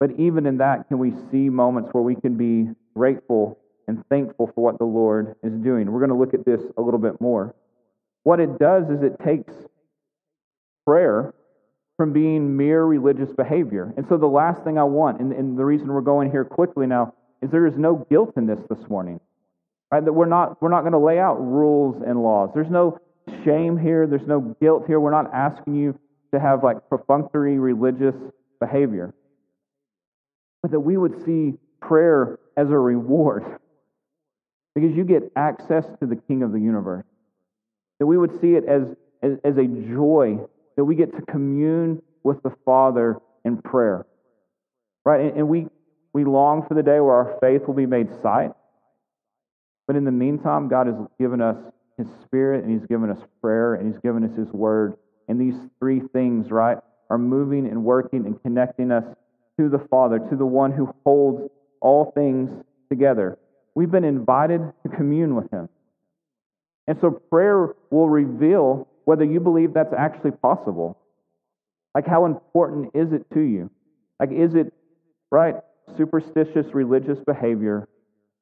But 0.00 0.12
even 0.18 0.46
in 0.46 0.58
that, 0.58 0.88
can 0.88 0.98
we 0.98 1.12
see 1.30 1.48
moments 1.48 1.90
where 1.92 2.02
we 2.02 2.14
can 2.14 2.36
be 2.36 2.70
grateful 2.94 3.58
and 3.88 4.04
thankful 4.08 4.50
for 4.54 4.64
what 4.64 4.78
the 4.78 4.84
Lord 4.84 5.34
is 5.42 5.52
doing? 5.52 5.90
We're 5.90 6.00
going 6.00 6.10
to 6.10 6.16
look 6.16 6.34
at 6.34 6.44
this 6.44 6.60
a 6.76 6.82
little 6.82 7.00
bit 7.00 7.20
more. 7.20 7.54
what 8.22 8.40
it 8.40 8.58
does 8.58 8.88
is 8.88 9.02
it 9.02 9.18
takes 9.22 9.52
prayer 10.86 11.34
from 11.96 12.12
being 12.12 12.56
mere 12.56 12.84
religious 12.84 13.30
behavior. 13.32 13.92
And 13.96 14.06
so 14.08 14.16
the 14.16 14.26
last 14.26 14.64
thing 14.64 14.78
I 14.78 14.84
want, 14.84 15.20
and, 15.20 15.32
and 15.32 15.58
the 15.58 15.64
reason 15.64 15.88
we're 15.88 16.00
going 16.00 16.30
here 16.30 16.44
quickly 16.44 16.86
now, 16.86 17.14
is 17.42 17.50
there 17.50 17.66
is 17.66 17.76
no 17.76 18.06
guilt 18.10 18.32
in 18.36 18.46
this 18.46 18.60
this 18.68 18.88
morning. 18.88 19.20
Right? 19.94 20.04
That 20.04 20.12
we're 20.12 20.26
not 20.26 20.60
we're 20.60 20.70
not 20.70 20.80
going 20.80 20.94
to 20.94 20.98
lay 20.98 21.20
out 21.20 21.36
rules 21.36 22.02
and 22.04 22.20
laws. 22.20 22.50
There's 22.52 22.68
no 22.68 22.98
shame 23.44 23.78
here. 23.78 24.08
There's 24.08 24.26
no 24.26 24.56
guilt 24.60 24.88
here. 24.88 24.98
We're 24.98 25.12
not 25.12 25.32
asking 25.32 25.76
you 25.76 25.96
to 26.32 26.40
have 26.40 26.64
like 26.64 26.88
perfunctory 26.90 27.60
religious 27.60 28.16
behavior. 28.58 29.14
But 30.62 30.72
that 30.72 30.80
we 30.80 30.96
would 30.96 31.24
see 31.24 31.54
prayer 31.80 32.40
as 32.56 32.70
a 32.70 32.76
reward. 32.76 33.44
Because 34.74 34.96
you 34.96 35.04
get 35.04 35.30
access 35.36 35.84
to 36.00 36.06
the 36.06 36.16
King 36.16 36.42
of 36.42 36.50
the 36.50 36.58
universe. 36.58 37.04
That 38.00 38.06
we 38.06 38.18
would 38.18 38.40
see 38.40 38.54
it 38.54 38.64
as, 38.64 38.82
as, 39.22 39.38
as 39.44 39.56
a 39.58 39.64
joy 39.64 40.40
that 40.76 40.84
we 40.84 40.96
get 40.96 41.14
to 41.14 41.22
commune 41.22 42.02
with 42.24 42.42
the 42.42 42.50
Father 42.64 43.18
in 43.44 43.62
prayer. 43.62 44.04
Right? 45.04 45.20
And, 45.20 45.36
and 45.38 45.48
we, 45.48 45.68
we 46.12 46.24
long 46.24 46.66
for 46.66 46.74
the 46.74 46.82
day 46.82 46.98
where 46.98 47.14
our 47.14 47.38
faith 47.40 47.68
will 47.68 47.74
be 47.74 47.86
made 47.86 48.08
sight. 48.20 48.50
But 49.86 49.96
in 49.96 50.04
the 50.04 50.12
meantime, 50.12 50.68
God 50.68 50.86
has 50.86 50.96
given 51.18 51.40
us 51.40 51.56
His 51.98 52.06
Spirit, 52.24 52.64
and 52.64 52.72
He's 52.72 52.86
given 52.88 53.10
us 53.10 53.18
prayer, 53.40 53.74
and 53.74 53.92
He's 53.92 54.00
given 54.00 54.24
us 54.24 54.36
His 54.36 54.48
Word. 54.48 54.96
And 55.28 55.40
these 55.40 55.58
three 55.78 56.00
things, 56.12 56.50
right, 56.50 56.78
are 57.10 57.18
moving 57.18 57.66
and 57.66 57.84
working 57.84 58.26
and 58.26 58.40
connecting 58.42 58.90
us 58.90 59.04
to 59.58 59.68
the 59.68 59.78
Father, 59.90 60.18
to 60.18 60.36
the 60.36 60.46
one 60.46 60.72
who 60.72 60.94
holds 61.04 61.50
all 61.80 62.12
things 62.12 62.50
together. 62.88 63.38
We've 63.74 63.90
been 63.90 64.04
invited 64.04 64.60
to 64.82 64.88
commune 64.88 65.34
with 65.34 65.50
Him. 65.50 65.68
And 66.86 66.98
so 67.00 67.10
prayer 67.10 67.74
will 67.90 68.08
reveal 68.08 68.88
whether 69.04 69.24
you 69.24 69.40
believe 69.40 69.74
that's 69.74 69.94
actually 69.96 70.32
possible. 70.32 70.98
Like, 71.94 72.06
how 72.06 72.24
important 72.26 72.90
is 72.94 73.12
it 73.12 73.26
to 73.34 73.40
you? 73.40 73.70
Like, 74.18 74.32
is 74.32 74.54
it, 74.54 74.72
right, 75.30 75.56
superstitious 75.96 76.66
religious 76.72 77.18
behavior, 77.24 77.88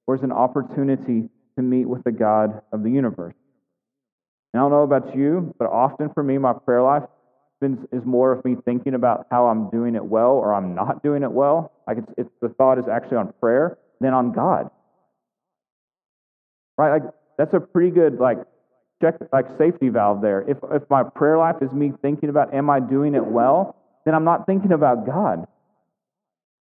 or 0.06 0.14
is 0.14 0.22
an 0.22 0.32
opportunity 0.32 1.28
to 1.56 1.62
meet 1.62 1.86
with 1.86 2.04
the 2.04 2.12
God 2.12 2.62
of 2.72 2.82
the 2.82 2.90
universe? 2.90 3.34
And 4.52 4.60
I 4.60 4.64
don't 4.64 4.70
know 4.70 4.82
about 4.82 5.16
you, 5.16 5.54
but 5.58 5.66
often 5.66 6.10
for 6.10 6.22
me, 6.22 6.38
my 6.38 6.52
prayer 6.52 6.82
life 6.82 7.04
is 7.62 8.04
more 8.04 8.32
of 8.32 8.44
me 8.44 8.56
thinking 8.64 8.94
about 8.94 9.26
how 9.30 9.46
I'm 9.46 9.70
doing 9.70 9.94
it 9.94 10.04
well 10.04 10.32
or 10.32 10.52
I'm 10.52 10.74
not 10.74 11.02
doing 11.02 11.22
it 11.22 11.30
well. 11.30 11.72
Like, 11.86 11.98
it's, 11.98 12.12
it's 12.18 12.30
the 12.40 12.48
thought 12.48 12.78
is 12.78 12.88
actually 12.88 13.18
on 13.18 13.32
prayer 13.40 13.78
than 14.00 14.12
on 14.12 14.32
God. 14.32 14.68
Right? 16.76 17.00
Like, 17.00 17.12
that's 17.38 17.54
a 17.54 17.60
pretty 17.60 17.90
good, 17.90 18.18
like, 18.18 18.38
check 19.02 19.16
like 19.32 19.46
safety 19.58 19.88
valve 19.88 20.22
there. 20.22 20.42
If 20.48 20.58
if 20.72 20.88
my 20.88 21.02
prayer 21.02 21.36
life 21.36 21.56
is 21.60 21.72
me 21.72 21.92
thinking 22.00 22.28
about 22.28 22.54
am 22.54 22.70
I 22.70 22.80
doing 22.80 23.14
it 23.14 23.24
well, 23.24 23.76
then 24.06 24.14
I'm 24.14 24.24
not 24.24 24.46
thinking 24.46 24.72
about 24.72 25.04
God. 25.04 25.46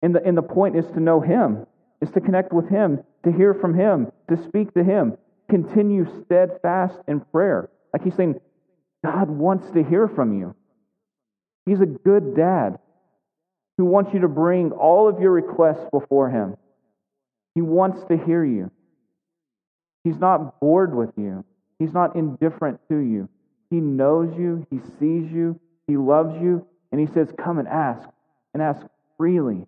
And 0.02 0.16
the 0.16 0.24
and 0.24 0.36
the 0.36 0.42
point 0.42 0.76
is 0.76 0.86
to 0.88 1.00
know 1.00 1.22
Him, 1.22 1.66
is 2.02 2.10
to 2.12 2.20
connect 2.20 2.52
with 2.52 2.68
Him, 2.68 3.04
to 3.24 3.32
hear 3.32 3.54
from 3.54 3.74
Him, 3.74 4.12
to 4.30 4.44
speak 4.44 4.74
to 4.74 4.84
Him, 4.84 5.18
continue 5.50 6.06
steadfast 6.26 6.98
in 7.08 7.20
prayer. 7.20 7.70
Like 7.94 8.04
He's 8.04 8.16
saying, 8.16 8.40
God 9.04 9.30
wants 9.30 9.70
to 9.72 9.84
hear 9.84 10.08
from 10.08 10.40
you. 10.40 10.56
He's 11.66 11.82
a 11.82 11.86
good 11.86 12.36
dad 12.36 12.80
who 13.78 13.86
wants 13.86 14.14
you 14.14 14.22
to 14.22 14.28
bring 14.28 14.72
all 14.72 15.08
of 15.08 15.20
your 15.20 15.32
requests 15.32 15.88
before 15.92 16.30
Him. 16.30 16.58
He 17.56 17.62
wants 17.62 18.04
to 18.10 18.18
hear 18.18 18.44
you. 18.44 18.72
He's 20.04 20.18
not 20.18 20.60
bored 20.60 20.96
with 20.96 21.12
you. 21.18 21.46
He's 21.80 21.94
not 21.94 22.16
indifferent 22.16 22.80
to 22.90 22.98
you. 22.98 23.30
He 23.70 23.78
knows 23.78 24.36
you, 24.38 24.66
He 24.70 24.80
sees 25.00 25.32
you, 25.32 25.60
He 25.88 25.98
loves 25.98 26.40
you, 26.42 26.66
and 26.92 27.00
He 27.00 27.08
says, 27.08 27.30
Come 27.38 27.60
and 27.60 27.68
ask, 27.68 28.08
and 28.54 28.62
ask 28.62 28.86
freely. 29.18 29.66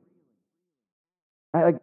I, 1.53 1.63
like 1.63 1.75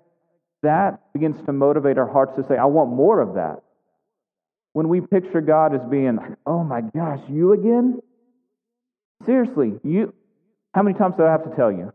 that 0.63 1.01
begins 1.13 1.45
to 1.47 1.53
motivate 1.53 1.99
our 1.99 2.09
hearts 2.09 2.33
to 2.37 2.47
say, 2.47 2.57
I 2.57 2.67
want 2.67 2.91
more 2.91 3.21
of 3.21 3.35
that. 3.35 3.63
When 4.73 4.89
we 4.89 5.01
picture 5.01 5.41
God 5.41 5.75
as 5.75 5.81
being, 5.91 6.19
oh 6.47 6.63
my 6.63 6.81
gosh, 6.81 7.21
you 7.29 7.53
again? 7.53 8.01
Seriously, 9.27 9.75
you 9.83 10.15
how 10.73 10.83
many 10.83 10.97
times 10.97 11.17
do 11.17 11.25
I 11.25 11.31
have 11.31 11.45
to 11.49 11.55
tell 11.57 11.73
you? 11.73 11.93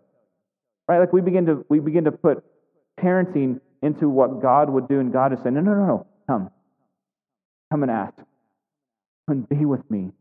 Right? 0.87 0.99
Like 0.99 1.13
we 1.13 1.21
begin 1.21 1.45
to 1.45 1.65
we 1.69 1.79
begin 1.79 2.03
to 2.03 2.11
put 2.11 2.43
parenting 2.99 3.61
into 3.81 4.09
what 4.09 4.41
God 4.41 4.69
would 4.69 4.87
do, 4.87 4.99
and 4.99 5.11
God 5.11 5.33
is 5.33 5.39
saying, 5.41 5.55
No, 5.55 5.61
no, 5.61 5.73
no, 5.73 5.85
no, 5.85 6.07
come. 6.27 6.49
Come 7.71 7.83
and 7.83 7.91
ask. 7.91 8.15
Come 8.17 8.25
and 9.29 9.49
be 9.49 9.65
with 9.65 9.89
me. 9.89 10.11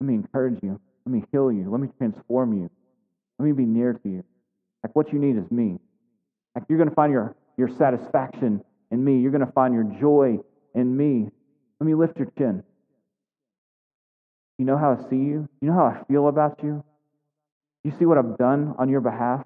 Let 0.00 0.06
me 0.06 0.14
encourage 0.14 0.62
you. 0.62 0.80
Let 1.06 1.12
me 1.12 1.24
heal 1.32 1.50
you. 1.50 1.70
Let 1.70 1.80
me 1.80 1.88
transform 1.98 2.52
you. 2.52 2.70
Let 3.38 3.46
me 3.46 3.52
be 3.52 3.64
near 3.64 3.94
to 3.94 4.08
you. 4.08 4.24
Like 4.82 4.94
what 4.94 5.12
you 5.12 5.18
need 5.18 5.36
is 5.36 5.50
me. 5.50 5.78
Like 6.56 6.64
you're 6.68 6.78
going 6.78 6.88
to 6.88 6.94
find 6.94 7.12
your, 7.12 7.36
your 7.56 7.68
satisfaction 7.68 8.64
in 8.90 9.04
me. 9.04 9.20
You're 9.20 9.30
going 9.30 9.46
to 9.46 9.52
find 9.52 9.72
your 9.72 9.84
joy 10.00 10.38
in 10.74 10.96
me. 10.96 11.30
Let 11.78 11.86
me 11.86 11.94
lift 11.94 12.16
your 12.16 12.32
chin. 12.36 12.64
You 14.58 14.64
know 14.64 14.76
how 14.76 14.98
I 14.98 15.08
see 15.08 15.16
you? 15.16 15.48
You 15.60 15.68
know 15.68 15.74
how 15.74 15.84
I 15.84 16.02
feel 16.08 16.26
about 16.26 16.60
you? 16.64 16.82
You 17.84 17.92
see 17.96 18.06
what 18.06 18.18
I've 18.18 18.36
done 18.36 18.74
on 18.78 18.88
your 18.88 19.00
behalf? 19.00 19.44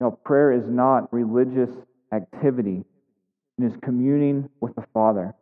You 0.00 0.06
know, 0.06 0.10
prayer 0.10 0.50
is 0.50 0.64
not 0.66 1.12
religious 1.12 1.70
activity 2.12 2.84
it 3.58 3.64
is 3.64 3.72
communing 3.82 4.48
with 4.60 4.74
the 4.76 4.84
Father. 4.94 5.34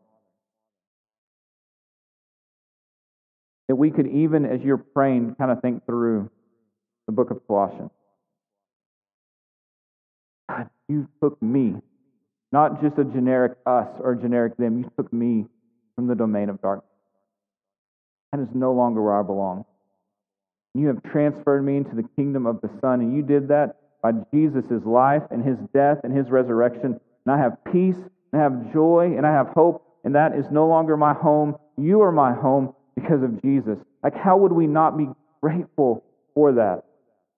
That 3.68 3.76
we 3.76 3.90
could 3.90 4.06
even, 4.06 4.46
as 4.46 4.60
you're 4.62 4.78
praying, 4.78 5.34
kind 5.34 5.50
of 5.50 5.60
think 5.60 5.84
through 5.84 6.30
the 7.06 7.12
book 7.12 7.30
of 7.30 7.46
Colossians. 7.46 7.90
You 10.88 11.08
took 11.22 11.40
me, 11.42 11.74
not 12.52 12.82
just 12.82 12.98
a 12.98 13.04
generic 13.04 13.58
us 13.66 13.88
or 14.00 14.12
a 14.12 14.20
generic 14.20 14.56
them, 14.56 14.78
you 14.78 14.90
took 14.96 15.12
me 15.12 15.46
from 15.94 16.06
the 16.06 16.14
domain 16.14 16.48
of 16.48 16.60
darkness. 16.60 16.90
That 18.32 18.40
is 18.40 18.48
no 18.54 18.72
longer 18.72 19.02
where 19.02 19.18
I 19.18 19.22
belong. 19.22 19.64
You 20.74 20.88
have 20.88 21.02
transferred 21.02 21.62
me 21.64 21.78
into 21.78 21.96
the 21.96 22.08
kingdom 22.16 22.46
of 22.46 22.60
the 22.60 22.70
Son, 22.80 23.00
and 23.00 23.16
you 23.16 23.22
did 23.22 23.48
that 23.48 23.76
by 24.02 24.12
Jesus' 24.32 24.84
life 24.84 25.22
and 25.30 25.42
his 25.44 25.58
death 25.72 26.00
and 26.04 26.16
his 26.16 26.28
resurrection 26.28 27.00
and 27.26 27.34
I 27.34 27.38
have 27.38 27.58
peace, 27.72 27.96
and 28.32 28.40
I 28.40 28.44
have 28.44 28.72
joy, 28.72 29.14
and 29.16 29.26
I 29.26 29.32
have 29.32 29.48
hope, 29.48 29.84
and 30.04 30.14
that 30.14 30.34
is 30.34 30.46
no 30.50 30.68
longer 30.68 30.96
my 30.96 31.12
home. 31.12 31.56
You 31.76 32.02
are 32.02 32.12
my 32.12 32.32
home 32.32 32.72
because 32.94 33.22
of 33.22 33.42
Jesus. 33.42 33.78
Like, 34.02 34.14
how 34.14 34.36
would 34.36 34.52
we 34.52 34.68
not 34.68 34.96
be 34.96 35.08
grateful 35.42 36.04
for 36.34 36.52
that? 36.52 36.84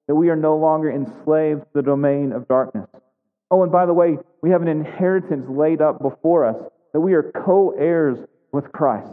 That 0.06 0.14
we 0.14 0.28
are 0.28 0.36
no 0.36 0.56
longer 0.56 0.90
enslaved 0.90 1.62
to 1.62 1.68
the 1.74 1.82
domain 1.82 2.32
of 2.32 2.46
darkness. 2.48 2.86
Oh, 3.50 3.62
and 3.62 3.72
by 3.72 3.86
the 3.86 3.94
way, 3.94 4.18
we 4.42 4.50
have 4.50 4.62
an 4.62 4.68
inheritance 4.68 5.46
laid 5.48 5.80
up 5.80 6.02
before 6.02 6.44
us, 6.44 6.56
that 6.92 7.00
we 7.00 7.14
are 7.14 7.22
co 7.22 7.74
heirs 7.78 8.18
with 8.52 8.70
Christ. 8.72 9.10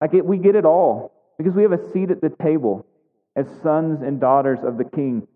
Like, 0.00 0.14
it, 0.14 0.24
we 0.24 0.38
get 0.38 0.56
it 0.56 0.64
all 0.64 1.12
because 1.38 1.54
we 1.54 1.62
have 1.62 1.72
a 1.72 1.92
seat 1.92 2.10
at 2.10 2.20
the 2.20 2.32
table 2.42 2.86
as 3.34 3.46
sons 3.62 4.00
and 4.02 4.20
daughters 4.20 4.58
of 4.62 4.78
the 4.78 4.84
King 4.84 5.26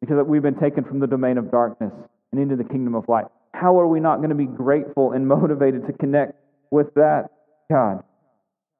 because 0.00 0.24
we've 0.26 0.42
been 0.42 0.58
taken 0.58 0.84
from 0.84 1.00
the 1.00 1.06
domain 1.06 1.38
of 1.38 1.50
darkness 1.50 1.92
and 2.32 2.40
into 2.40 2.56
the 2.56 2.64
kingdom 2.64 2.94
of 2.94 3.08
light. 3.08 3.26
How 3.54 3.78
are 3.80 3.88
we 3.88 4.00
not 4.00 4.18
going 4.18 4.28
to 4.28 4.34
be 4.34 4.44
grateful 4.46 5.12
and 5.12 5.26
motivated 5.28 5.86
to 5.86 5.92
connect 5.94 6.34
with 6.70 6.92
that 6.94 7.30
God? 7.70 8.02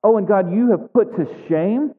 Oh, 0.04 0.18
and 0.18 0.28
God, 0.28 0.52
you 0.52 0.70
have 0.70 0.92
put 0.92 1.16
to 1.16 1.26
shame 1.48 1.94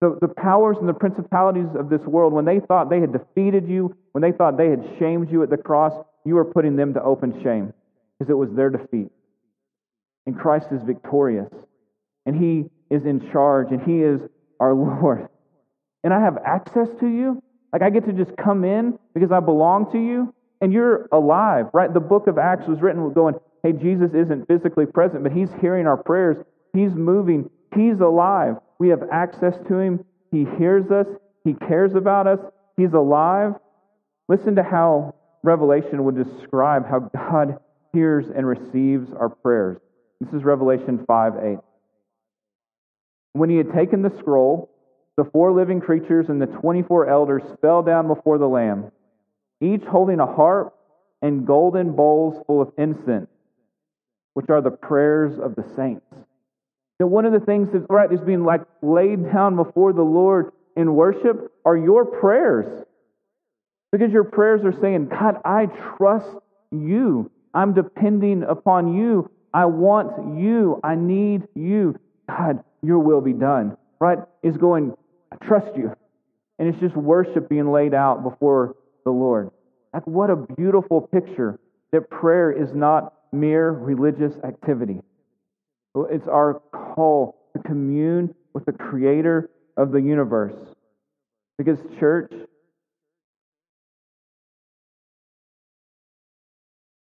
the, 0.00 0.18
the 0.20 0.28
powers 0.28 0.76
and 0.78 0.88
the 0.88 0.94
principalities 0.94 1.68
of 1.78 1.88
this 1.88 2.02
world. 2.02 2.32
When 2.32 2.44
they 2.44 2.60
thought 2.60 2.90
they 2.90 3.00
had 3.00 3.12
defeated 3.12 3.68
you, 3.68 3.96
when 4.12 4.22
they 4.22 4.32
thought 4.32 4.56
they 4.56 4.70
had 4.70 4.84
shamed 4.98 5.30
you 5.30 5.42
at 5.42 5.50
the 5.50 5.56
cross, 5.56 5.92
you 6.24 6.34
were 6.34 6.44
putting 6.44 6.76
them 6.76 6.94
to 6.94 7.02
open 7.02 7.40
shame 7.42 7.72
because 8.18 8.30
it 8.30 8.36
was 8.36 8.50
their 8.52 8.70
defeat. 8.70 9.08
And 10.26 10.38
Christ 10.38 10.68
is 10.72 10.82
victorious, 10.82 11.50
and 12.26 12.36
He 12.36 12.64
is 12.94 13.04
in 13.04 13.30
charge, 13.30 13.68
and 13.70 13.80
He 13.82 14.02
is 14.02 14.20
our 14.60 14.74
Lord. 14.74 15.28
And 16.04 16.12
I 16.12 16.20
have 16.20 16.38
access 16.44 16.88
to 17.00 17.06
you. 17.06 17.42
Like 17.72 17.82
I 17.82 17.90
get 17.90 18.04
to 18.06 18.12
just 18.12 18.36
come 18.36 18.64
in 18.64 18.98
because 19.12 19.32
I 19.32 19.40
belong 19.40 19.90
to 19.92 19.98
you 19.98 20.32
and 20.60 20.72
you're 20.72 21.08
alive, 21.12 21.66
right? 21.72 21.92
The 21.92 22.00
book 22.00 22.26
of 22.26 22.38
Acts 22.38 22.66
was 22.66 22.80
written 22.80 23.12
going, 23.12 23.34
hey, 23.62 23.72
Jesus 23.72 24.10
isn't 24.14 24.46
physically 24.48 24.86
present, 24.86 25.22
but 25.22 25.32
he's 25.32 25.50
hearing 25.60 25.86
our 25.86 25.96
prayers. 25.96 26.36
He's 26.72 26.92
moving. 26.92 27.50
He's 27.76 28.00
alive. 28.00 28.56
We 28.78 28.88
have 28.88 29.02
access 29.12 29.54
to 29.68 29.78
him. 29.78 30.04
He 30.30 30.46
hears 30.58 30.90
us. 30.90 31.06
He 31.44 31.54
cares 31.54 31.94
about 31.94 32.26
us. 32.26 32.40
He's 32.76 32.92
alive. 32.92 33.54
Listen 34.28 34.56
to 34.56 34.62
how 34.62 35.14
Revelation 35.42 36.04
would 36.04 36.16
describe 36.16 36.88
how 36.88 37.10
God 37.14 37.58
hears 37.92 38.26
and 38.34 38.46
receives 38.46 39.12
our 39.12 39.28
prayers. 39.28 39.78
This 40.20 40.32
is 40.32 40.44
Revelation 40.44 41.04
5 41.06 41.32
8. 41.36 41.58
When 43.34 43.50
he 43.50 43.56
had 43.56 43.72
taken 43.72 44.02
the 44.02 44.16
scroll, 44.18 44.70
the 45.16 45.24
four 45.24 45.52
living 45.52 45.80
creatures 45.80 46.26
and 46.28 46.40
the 46.40 46.46
24 46.46 47.08
elders 47.08 47.42
fell 47.60 47.82
down 47.82 48.08
before 48.08 48.38
the 48.38 48.48
Lamb 48.48 48.90
each 49.60 49.82
holding 49.84 50.20
a 50.20 50.26
harp 50.26 50.74
and 51.22 51.46
golden 51.46 51.92
bowls 51.92 52.42
full 52.46 52.60
of 52.60 52.72
incense, 52.76 53.30
which 54.34 54.50
are 54.50 54.60
the 54.60 54.70
prayers 54.70 55.38
of 55.38 55.54
the 55.54 55.64
saints. 55.74 56.04
Know, 56.98 57.06
one 57.06 57.26
of 57.26 57.32
the 57.32 57.40
things 57.40 57.68
that 57.72 57.86
right 57.90 58.10
is 58.10 58.20
being 58.20 58.44
like 58.44 58.62
laid 58.82 59.30
down 59.32 59.56
before 59.56 59.92
the 59.92 60.02
Lord 60.02 60.52
in 60.76 60.94
worship 60.94 61.52
are 61.64 61.76
your 61.76 62.04
prayers. 62.04 62.84
Because 63.92 64.10
your 64.12 64.24
prayers 64.24 64.62
are 64.64 64.78
saying, 64.80 65.08
God, 65.08 65.36
I 65.44 65.66
trust 65.96 66.28
you. 66.70 67.30
I'm 67.54 67.74
depending 67.74 68.42
upon 68.42 68.94
you. 68.94 69.30
I 69.52 69.66
want 69.66 70.38
you. 70.38 70.80
I 70.82 70.94
need 70.94 71.42
you. 71.54 71.98
God, 72.28 72.64
your 72.82 72.98
will 72.98 73.20
be 73.20 73.32
done. 73.32 73.76
Right? 73.98 74.18
Is 74.42 74.56
going, 74.56 74.94
I 75.32 75.36
trust 75.44 75.76
you. 75.76 75.94
And 76.58 76.68
it's 76.68 76.80
just 76.80 76.96
worship 76.96 77.48
being 77.48 77.70
laid 77.70 77.94
out 77.94 78.22
before 78.22 78.76
the 79.04 79.10
Lord. 79.10 79.50
Like, 79.92 80.06
what 80.06 80.30
a 80.30 80.36
beautiful 80.36 81.00
picture 81.00 81.58
that 81.92 82.10
prayer 82.10 82.50
is 82.50 82.74
not 82.74 83.14
mere 83.32 83.70
religious 83.70 84.34
activity. 84.44 85.00
It's 86.04 86.28
our 86.28 86.60
call 86.72 87.36
to 87.56 87.62
commune 87.62 88.34
with 88.52 88.64
the 88.66 88.72
creator 88.72 89.50
of 89.76 89.92
the 89.92 90.00
universe. 90.00 90.54
Because, 91.58 91.78
church, 91.98 92.32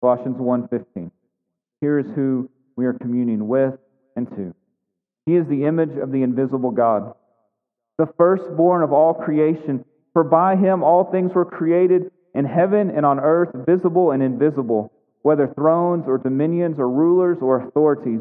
Colossians 0.00 0.38
1:15. 0.38 1.10
Here 1.80 1.98
is 1.98 2.10
who 2.12 2.48
we 2.76 2.86
are 2.86 2.94
communing 2.94 3.48
with 3.48 3.78
and 4.16 4.28
to. 4.30 4.54
He 5.26 5.36
is 5.36 5.46
the 5.46 5.66
image 5.66 5.96
of 5.96 6.10
the 6.10 6.22
invisible 6.22 6.70
God, 6.70 7.14
the 7.98 8.06
firstborn 8.06 8.82
of 8.82 8.92
all 8.92 9.12
creation, 9.12 9.84
for 10.12 10.24
by 10.24 10.56
him 10.56 10.82
all 10.82 11.04
things 11.04 11.34
were 11.34 11.44
created 11.44 12.10
in 12.34 12.44
heaven 12.44 12.90
and 12.90 13.04
on 13.04 13.20
earth, 13.20 13.50
visible 13.66 14.10
and 14.10 14.22
invisible, 14.22 14.92
whether 15.22 15.46
thrones 15.46 16.06
or 16.06 16.16
dominions 16.16 16.78
or 16.78 16.88
rulers 16.88 17.38
or 17.42 17.60
authorities. 17.60 18.20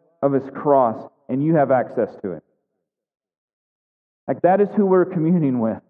of 0.21 0.33
his 0.33 0.43
cross, 0.53 1.09
and 1.29 1.43
you 1.43 1.55
have 1.55 1.71
access 1.71 2.09
to 2.21 2.33
it. 2.33 2.43
Like 4.27 4.41
that 4.41 4.61
is 4.61 4.69
who 4.75 4.85
we're 4.85 5.05
communing 5.05 5.59
with. 5.59 5.81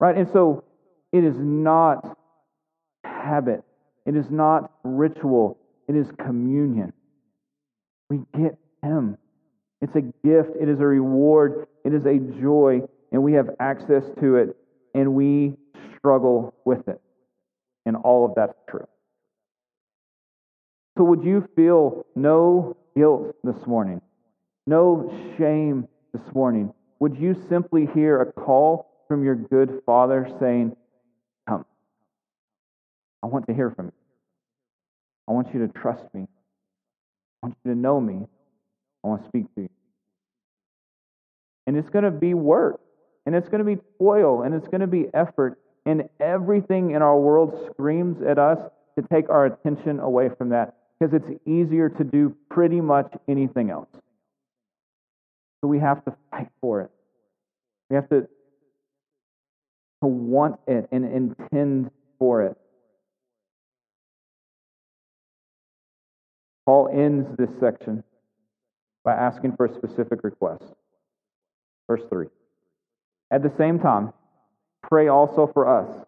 Right? 0.00 0.16
And 0.16 0.28
so 0.32 0.64
it 1.12 1.24
is 1.24 1.34
not 1.38 2.16
habit 3.04 3.64
it 4.06 4.16
is 4.16 4.26
not 4.30 4.70
ritual, 4.82 5.58
it 5.88 5.96
is 5.96 6.06
communion. 6.18 6.92
We 8.10 8.20
get 8.38 8.58
Him. 8.82 9.16
It's 9.80 9.94
a 9.96 10.00
gift, 10.00 10.50
it 10.60 10.68
is 10.68 10.80
a 10.80 10.86
reward, 10.86 11.66
it 11.84 11.94
is 11.94 12.04
a 12.06 12.18
joy, 12.40 12.82
and 13.12 13.22
we 13.22 13.32
have 13.34 13.50
access 13.60 14.02
to 14.20 14.36
it, 14.36 14.56
and 14.94 15.14
we 15.14 15.56
struggle 15.96 16.54
with 16.64 16.86
it. 16.88 17.00
And 17.86 17.96
all 17.96 18.24
of 18.24 18.34
that's 18.34 18.54
true. 18.68 18.86
So, 20.96 21.02
would 21.02 21.24
you 21.24 21.48
feel 21.56 22.06
no 22.14 22.76
guilt 22.96 23.34
this 23.42 23.66
morning, 23.66 24.00
no 24.64 25.12
shame 25.36 25.88
this 26.12 26.22
morning? 26.32 26.72
Would 27.00 27.18
you 27.18 27.34
simply 27.48 27.88
hear 27.92 28.20
a 28.20 28.32
call 28.32 28.86
from 29.08 29.24
your 29.24 29.34
good 29.34 29.82
Father 29.84 30.28
saying, 30.38 30.76
Come, 31.48 31.64
I 33.24 33.26
want 33.26 33.48
to 33.48 33.54
hear 33.54 33.72
from 33.72 33.86
you. 33.86 33.92
I 35.26 35.32
want 35.32 35.52
you 35.52 35.66
to 35.66 35.72
trust 35.72 36.04
me. 36.14 36.28
I 37.42 37.46
want 37.46 37.56
you 37.64 37.72
to 37.72 37.78
know 37.78 38.00
me. 38.00 38.26
I 39.02 39.08
want 39.08 39.22
to 39.22 39.28
speak 39.28 39.52
to 39.56 39.62
you. 39.62 39.70
And 41.66 41.76
it's 41.76 41.90
going 41.90 42.04
to 42.04 42.12
be 42.12 42.34
work, 42.34 42.80
and 43.26 43.34
it's 43.34 43.48
going 43.48 43.58
to 43.58 43.76
be 43.76 43.82
toil, 43.98 44.42
and 44.42 44.54
it's 44.54 44.68
going 44.68 44.80
to 44.82 44.86
be 44.86 45.06
effort, 45.12 45.58
and 45.84 46.08
everything 46.20 46.92
in 46.92 47.02
our 47.02 47.18
world 47.18 47.68
screams 47.72 48.22
at 48.22 48.38
us 48.38 48.60
to 48.96 49.04
take 49.12 49.28
our 49.28 49.46
attention 49.46 49.98
away 49.98 50.28
from 50.38 50.50
that 50.50 50.76
because 50.98 51.14
it's 51.14 51.40
easier 51.46 51.88
to 51.88 52.04
do 52.04 52.34
pretty 52.50 52.80
much 52.80 53.12
anything 53.28 53.70
else. 53.70 53.88
So 55.60 55.68
we 55.68 55.78
have 55.80 56.04
to 56.04 56.14
fight 56.30 56.48
for 56.60 56.82
it. 56.82 56.90
We 57.90 57.96
have 57.96 58.08
to, 58.10 58.22
to 60.02 60.06
want 60.06 60.60
it 60.66 60.88
and 60.92 61.04
intend 61.04 61.90
for 62.18 62.42
it. 62.42 62.56
Paul 66.66 66.88
ends 66.92 67.28
this 67.36 67.50
section 67.60 68.04
by 69.04 69.12
asking 69.12 69.56
for 69.56 69.66
a 69.66 69.74
specific 69.74 70.24
request. 70.24 70.64
Verse 71.88 72.02
3. 72.08 72.26
At 73.30 73.42
the 73.42 73.52
same 73.58 73.78
time, 73.78 74.12
pray 74.82 75.08
also 75.08 75.50
for 75.52 75.68
us, 75.68 76.06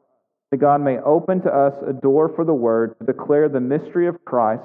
that 0.51 0.59
God 0.59 0.81
may 0.81 0.99
open 0.99 1.41
to 1.43 1.53
us 1.53 1.75
a 1.87 1.93
door 1.93 2.29
for 2.29 2.45
the 2.45 2.55
word 2.55 2.99
to 2.99 3.07
declare 3.07 3.49
the 3.49 3.61
mystery 3.61 4.07
of 4.07 4.25
Christ, 4.25 4.65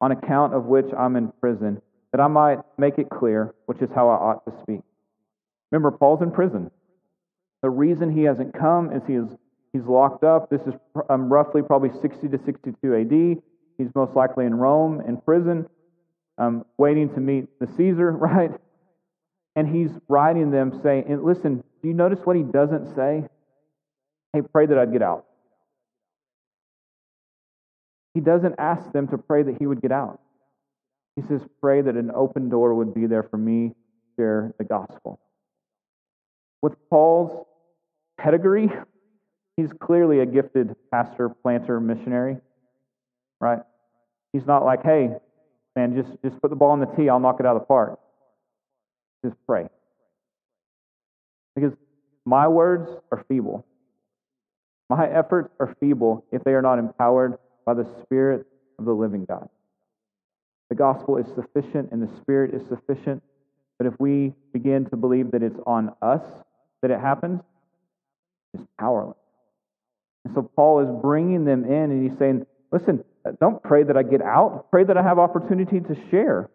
on 0.00 0.12
account 0.12 0.54
of 0.54 0.66
which 0.66 0.86
I'm 0.96 1.16
in 1.16 1.32
prison, 1.40 1.80
that 2.12 2.20
I 2.20 2.26
might 2.28 2.58
make 2.76 2.98
it 2.98 3.08
clear, 3.08 3.54
which 3.66 3.80
is 3.80 3.88
how 3.94 4.08
I 4.08 4.14
ought 4.14 4.44
to 4.44 4.52
speak. 4.62 4.80
Remember, 5.70 5.90
Paul's 5.90 6.22
in 6.22 6.30
prison. 6.30 6.70
The 7.62 7.70
reason 7.70 8.14
he 8.14 8.24
hasn't 8.24 8.54
come 8.54 8.92
is 8.92 9.02
he 9.06 9.14
is 9.14 9.28
he's 9.72 9.84
locked 9.86 10.22
up. 10.22 10.50
This 10.50 10.60
is 10.62 10.74
um, 11.08 11.32
roughly 11.32 11.62
probably 11.62 11.90
60 12.00 12.28
to 12.28 12.38
62 12.44 12.94
AD. 12.94 13.42
He's 13.78 13.94
most 13.94 14.14
likely 14.14 14.46
in 14.46 14.54
Rome, 14.54 15.02
in 15.06 15.16
prison, 15.18 15.66
um, 16.38 16.64
waiting 16.78 17.12
to 17.14 17.20
meet 17.20 17.58
the 17.58 17.66
Caesar, 17.76 18.12
right? 18.16 18.52
And 19.54 19.68
he's 19.74 19.90
writing 20.08 20.50
them 20.50 20.80
saying, 20.82 21.04
listen, 21.22 21.64
do 21.82 21.88
you 21.88 21.94
notice 21.94 22.20
what 22.24 22.36
he 22.36 22.42
doesn't 22.42 22.94
say? 22.94 23.24
Hey, 24.36 24.42
pray 24.42 24.66
that 24.66 24.76
I'd 24.76 24.92
get 24.92 25.00
out. 25.00 25.24
He 28.12 28.20
doesn't 28.20 28.56
ask 28.58 28.92
them 28.92 29.08
to 29.08 29.16
pray 29.16 29.42
that 29.42 29.56
he 29.58 29.66
would 29.66 29.80
get 29.80 29.92
out. 29.92 30.20
He 31.16 31.22
says, 31.22 31.40
pray 31.62 31.80
that 31.80 31.96
an 31.96 32.10
open 32.14 32.50
door 32.50 32.74
would 32.74 32.92
be 32.92 33.06
there 33.06 33.22
for 33.22 33.38
me 33.38 33.68
to 33.70 33.74
share 34.18 34.54
the 34.58 34.64
gospel. 34.64 35.18
With 36.60 36.74
Paul's 36.90 37.46
pedigree, 38.20 38.70
he's 39.56 39.70
clearly 39.80 40.20
a 40.20 40.26
gifted 40.26 40.76
pastor, 40.92 41.30
planter, 41.30 41.80
missionary 41.80 42.36
right? 43.40 43.60
He's 44.34 44.46
not 44.46 44.66
like, 44.66 44.82
hey, 44.82 45.12
man, 45.74 45.94
just, 45.94 46.10
just 46.22 46.42
put 46.42 46.50
the 46.50 46.56
ball 46.56 46.74
in 46.74 46.80
the 46.80 46.86
tee, 46.94 47.08
I'll 47.08 47.20
knock 47.20 47.40
it 47.40 47.46
out 47.46 47.56
of 47.56 47.62
the 47.62 47.66
park. 47.66 47.98
Just 49.24 49.36
pray. 49.46 49.66
Because 51.54 51.72
my 52.26 52.48
words 52.48 52.90
are 53.10 53.24
feeble. 53.28 53.64
My 54.88 55.08
efforts 55.08 55.52
are 55.58 55.74
feeble 55.80 56.24
if 56.30 56.44
they 56.44 56.52
are 56.52 56.62
not 56.62 56.78
empowered 56.78 57.38
by 57.64 57.74
the 57.74 57.86
Spirit 58.02 58.46
of 58.78 58.84
the 58.84 58.92
living 58.92 59.24
God. 59.24 59.48
The 60.68 60.76
gospel 60.76 61.16
is 61.16 61.26
sufficient 61.34 61.90
and 61.92 62.02
the 62.02 62.16
Spirit 62.20 62.54
is 62.54 62.62
sufficient, 62.68 63.22
but 63.78 63.86
if 63.86 63.94
we 63.98 64.34
begin 64.52 64.86
to 64.86 64.96
believe 64.96 65.32
that 65.32 65.42
it's 65.42 65.58
on 65.66 65.92
us 66.02 66.22
that 66.82 66.90
it 66.90 67.00
happens, 67.00 67.40
it's 68.54 68.62
powerless. 68.78 69.16
And 70.24 70.34
so 70.34 70.42
Paul 70.42 70.80
is 70.80 71.02
bringing 71.02 71.44
them 71.44 71.64
in 71.64 71.90
and 71.90 72.08
he's 72.08 72.18
saying, 72.18 72.46
listen, 72.72 73.04
don't 73.40 73.62
pray 73.62 73.82
that 73.82 73.96
I 73.96 74.02
get 74.02 74.22
out. 74.22 74.70
Pray 74.70 74.84
that 74.84 74.96
I 74.96 75.02
have 75.02 75.18
opportunity 75.18 75.80
to 75.80 75.96
share. 76.10 76.50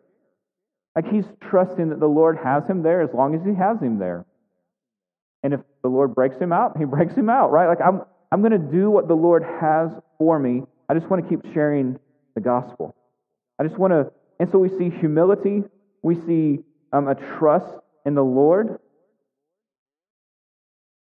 Like 0.95 1.07
he's 1.07 1.25
trusting 1.49 1.89
that 1.89 1.99
the 1.99 2.07
Lord 2.07 2.37
has 2.37 2.67
him 2.67 2.83
there 2.83 3.01
as 3.01 3.09
long 3.13 3.35
as 3.35 3.41
he 3.45 3.53
has 3.55 3.79
him 3.79 3.97
there. 3.97 4.25
And 5.43 5.53
if 5.53 5.61
the 5.81 5.89
Lord 5.89 6.13
breaks 6.13 6.37
him 6.37 6.51
out, 6.51 6.77
he 6.77 6.85
breaks 6.85 7.15
him 7.15 7.29
out, 7.29 7.51
right? 7.51 7.67
Like 7.67 7.81
I'm 7.81 8.01
I'm 8.31 8.41
going 8.41 8.51
to 8.51 8.57
do 8.57 8.89
what 8.89 9.07
the 9.07 9.15
Lord 9.15 9.43
has 9.43 9.91
for 10.17 10.39
me. 10.39 10.63
I 10.87 10.93
just 10.93 11.07
want 11.07 11.23
to 11.23 11.29
keep 11.29 11.53
sharing 11.53 11.99
the 12.35 12.41
gospel. 12.41 12.95
I 13.59 13.63
just 13.63 13.77
want 13.77 13.91
to 13.91 14.11
and 14.41 14.49
so 14.49 14.57
we 14.57 14.69
see 14.69 14.89
humility, 14.89 15.61
we 16.01 16.15
see 16.15 16.63
um, 16.91 17.07
a 17.07 17.13
trust 17.13 17.77
in 18.07 18.15
the 18.15 18.23
Lord. 18.23 18.79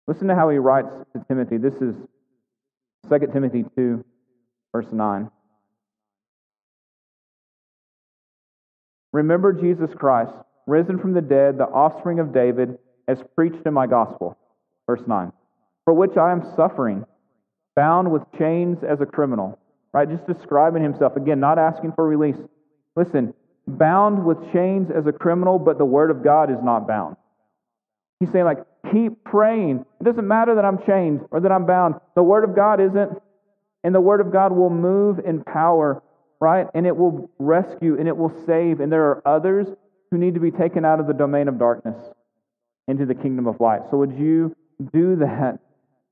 Listen 0.07 0.29
to 0.29 0.37
how 0.37 0.49
he 0.51 0.59
writes 0.59 0.87
to 1.13 1.25
Timothy. 1.27 1.57
This 1.57 1.75
is 1.75 1.97
2 3.09 3.19
Timothy 3.33 3.65
2, 3.77 4.05
verse 4.71 4.87
9. 4.93 5.29
Remember 9.13 9.53
Jesus 9.53 9.91
Christ, 9.93 10.31
risen 10.69 11.01
from 11.01 11.15
the 11.15 11.21
dead, 11.21 11.59
the 11.59 11.65
offspring 11.65 12.21
of 12.21 12.33
David, 12.33 12.79
as 13.09 13.19
preached 13.35 13.67
in 13.67 13.75
my 13.75 13.89
gospel. 13.89 14.39
Verse 14.87 15.03
9. 15.05 15.33
For 15.87 15.95
which 15.95 16.19
I 16.19 16.33
am 16.33 16.43
suffering, 16.55 17.07
bound 17.75 18.11
with 18.11 18.23
chains 18.39 18.79
as 18.87 19.01
a 19.01 19.07
criminal. 19.07 19.59
right? 19.97 20.11
Just 20.11 20.27
describing 20.27 20.83
himself. 20.83 21.17
Again, 21.17 21.41
not 21.41 21.59
asking 21.59 21.93
for 21.93 22.07
release. 22.07 22.37
Listen, 22.97 23.33
bound 23.67 24.27
with 24.27 24.37
chains 24.53 24.91
as 24.95 25.07
a 25.07 25.13
criminal, 25.13 25.59
but 25.59 25.79
the 25.79 25.87
word 25.87 26.11
of 26.11 26.23
God 26.23 26.51
is 26.51 26.59
not 26.63 26.87
bound. 26.87 27.17
He's 28.21 28.31
saying, 28.31 28.45
like, 28.45 28.59
keep 28.93 29.25
praying. 29.25 29.87
It 30.01 30.05
doesn't 30.05 30.29
matter 30.29 30.55
that 30.57 30.67
I'm 30.67 30.85
chained 30.85 31.23
or 31.31 31.41
that 31.41 31.51
I'm 31.51 31.65
bound. 31.65 31.95
The 32.15 32.23
word 32.23 32.45
of 32.45 32.55
God 32.55 32.79
isn't, 32.81 33.23
and 33.85 33.95
the 33.95 34.01
word 34.01 34.21
of 34.21 34.31
God 34.31 34.53
will 34.53 34.71
move 34.71 35.19
in 35.19 35.43
power, 35.45 36.03
right? 36.41 36.67
And 36.75 36.87
it 36.87 36.97
will 36.97 37.31
rescue 37.39 37.99
and 37.99 38.07
it 38.07 38.17
will 38.17 38.33
save. 38.47 38.81
And 38.81 38.93
there 38.93 39.05
are 39.05 39.23
others 39.27 39.67
who 40.11 40.19
need 40.19 40.35
to 40.35 40.41
be 40.41 40.51
taken 40.51 40.85
out 40.85 41.01
of 41.01 41.07
the 41.07 41.15
domain 41.15 41.49
of 41.49 41.59
darkness 41.59 41.97
into 42.87 43.07
the 43.07 43.15
kingdom 43.15 43.47
of 43.47 43.61
light. 43.61 43.81
So 43.91 43.97
would 43.97 44.13
you 44.13 44.55
do 44.93 45.17
that 45.17 45.59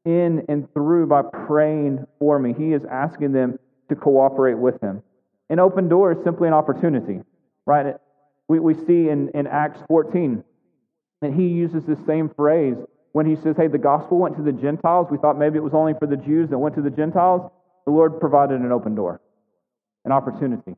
in 0.04 0.44
and 0.48 0.72
through 0.72 1.06
by 1.06 1.22
praying 1.22 2.06
for 2.18 2.38
me? 2.38 2.54
He 2.56 2.72
is 2.72 2.84
asking 2.84 3.32
them 3.32 3.58
to 3.88 3.94
cooperate 3.94 4.58
with 4.58 4.80
him. 4.80 5.02
An 5.50 5.58
open 5.58 5.88
door 5.88 6.12
is 6.12 6.18
simply 6.24 6.48
an 6.48 6.54
opportunity, 6.54 7.20
right? 7.66 7.96
We, 8.48 8.58
we 8.58 8.74
see 8.74 9.08
in, 9.08 9.30
in 9.34 9.46
Acts 9.46 9.80
14 9.88 10.42
that 11.20 11.32
he 11.32 11.46
uses 11.48 11.84
this 11.84 11.98
same 12.06 12.30
phrase 12.30 12.76
when 13.12 13.26
he 13.26 13.36
says, 13.36 13.56
Hey, 13.56 13.68
the 13.68 13.78
gospel 13.78 14.18
went 14.18 14.36
to 14.36 14.42
the 14.42 14.52
Gentiles. 14.52 15.08
We 15.10 15.18
thought 15.18 15.38
maybe 15.38 15.56
it 15.56 15.62
was 15.62 15.74
only 15.74 15.94
for 15.98 16.06
the 16.06 16.16
Jews 16.16 16.50
that 16.50 16.58
went 16.58 16.74
to 16.76 16.82
the 16.82 16.90
Gentiles. 16.90 17.50
The 17.86 17.92
Lord 17.92 18.20
provided 18.20 18.60
an 18.60 18.72
open 18.72 18.94
door, 18.94 19.20
an 20.04 20.12
opportunity. 20.12 20.74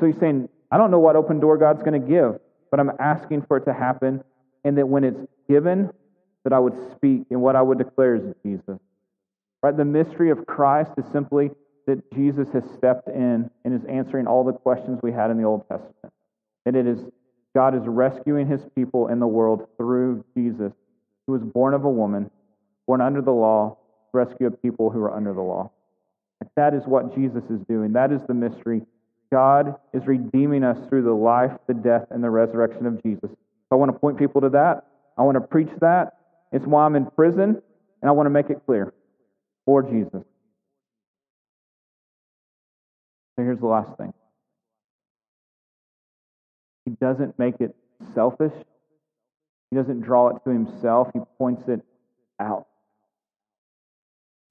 So 0.00 0.06
he's 0.06 0.18
saying, 0.18 0.48
I 0.70 0.78
don't 0.78 0.90
know 0.90 0.98
what 0.98 1.16
open 1.16 1.38
door 1.40 1.58
God's 1.58 1.82
going 1.82 2.00
to 2.00 2.06
give, 2.06 2.40
but 2.70 2.80
I'm 2.80 2.90
asking 2.98 3.42
for 3.46 3.58
it 3.58 3.64
to 3.66 3.74
happen, 3.74 4.24
and 4.64 4.78
that 4.78 4.88
when 4.88 5.04
it's 5.04 5.20
given, 5.48 5.90
that 6.44 6.52
I 6.52 6.58
would 6.58 6.74
speak, 6.92 7.26
and 7.30 7.40
what 7.40 7.56
I 7.56 7.62
would 7.62 7.78
declare 7.78 8.16
is 8.16 8.34
Jesus. 8.44 8.78
Right? 9.62 9.76
The 9.76 9.84
mystery 9.84 10.30
of 10.30 10.46
Christ 10.46 10.92
is 10.98 11.04
simply 11.12 11.50
that 11.86 12.12
Jesus 12.12 12.48
has 12.52 12.64
stepped 12.76 13.08
in 13.08 13.50
and 13.64 13.74
is 13.74 13.84
answering 13.88 14.26
all 14.26 14.44
the 14.44 14.52
questions 14.52 15.00
we 15.02 15.12
had 15.12 15.30
in 15.30 15.38
the 15.38 15.44
Old 15.44 15.68
Testament. 15.68 16.12
And 16.66 16.76
it 16.76 16.86
is 16.86 17.00
God 17.54 17.74
is 17.74 17.82
rescuing 17.84 18.46
his 18.46 18.62
people 18.74 19.08
in 19.08 19.20
the 19.20 19.26
world 19.26 19.68
through 19.76 20.24
Jesus, 20.34 20.72
who 21.26 21.32
was 21.32 21.42
born 21.42 21.74
of 21.74 21.84
a 21.84 21.90
woman, 21.90 22.30
born 22.86 23.00
under 23.00 23.20
the 23.20 23.32
law, 23.32 23.76
rescue 24.12 24.46
a 24.46 24.50
people 24.50 24.90
who 24.90 25.02
are 25.02 25.14
under 25.14 25.32
the 25.34 25.42
law. 25.42 25.70
That 26.56 26.74
is 26.74 26.82
what 26.86 27.14
Jesus 27.14 27.44
is 27.50 27.60
doing. 27.68 27.92
That 27.92 28.12
is 28.12 28.20
the 28.26 28.34
mystery. 28.34 28.82
God 29.30 29.76
is 29.92 30.06
redeeming 30.06 30.64
us 30.64 30.78
through 30.88 31.02
the 31.04 31.12
life, 31.12 31.52
the 31.66 31.74
death, 31.74 32.06
and 32.10 32.22
the 32.22 32.30
resurrection 32.30 32.86
of 32.86 33.02
Jesus. 33.02 33.30
So 33.30 33.68
I 33.70 33.74
want 33.76 33.92
to 33.92 33.98
point 33.98 34.18
people 34.18 34.40
to 34.42 34.50
that. 34.50 34.86
I 35.16 35.22
want 35.22 35.36
to 35.36 35.40
preach 35.40 35.70
that. 35.80 36.18
It's 36.52 36.66
why 36.66 36.84
I'm 36.84 36.96
in 36.96 37.06
prison, 37.06 37.62
and 38.02 38.08
I 38.08 38.10
want 38.12 38.26
to 38.26 38.30
make 38.30 38.50
it 38.50 38.62
clear 38.66 38.92
for 39.64 39.82
Jesus. 39.82 40.24
So 43.34 43.42
here's 43.42 43.58
the 43.58 43.66
last 43.66 43.96
thing 43.96 44.12
He 46.84 46.92
doesn't 46.92 47.38
make 47.38 47.60
it 47.60 47.74
selfish, 48.14 48.52
He 49.70 49.76
doesn't 49.76 50.02
draw 50.02 50.28
it 50.28 50.44
to 50.44 50.50
Himself, 50.50 51.08
He 51.14 51.20
points 51.38 51.66
it 51.68 51.80
out. 52.38 52.66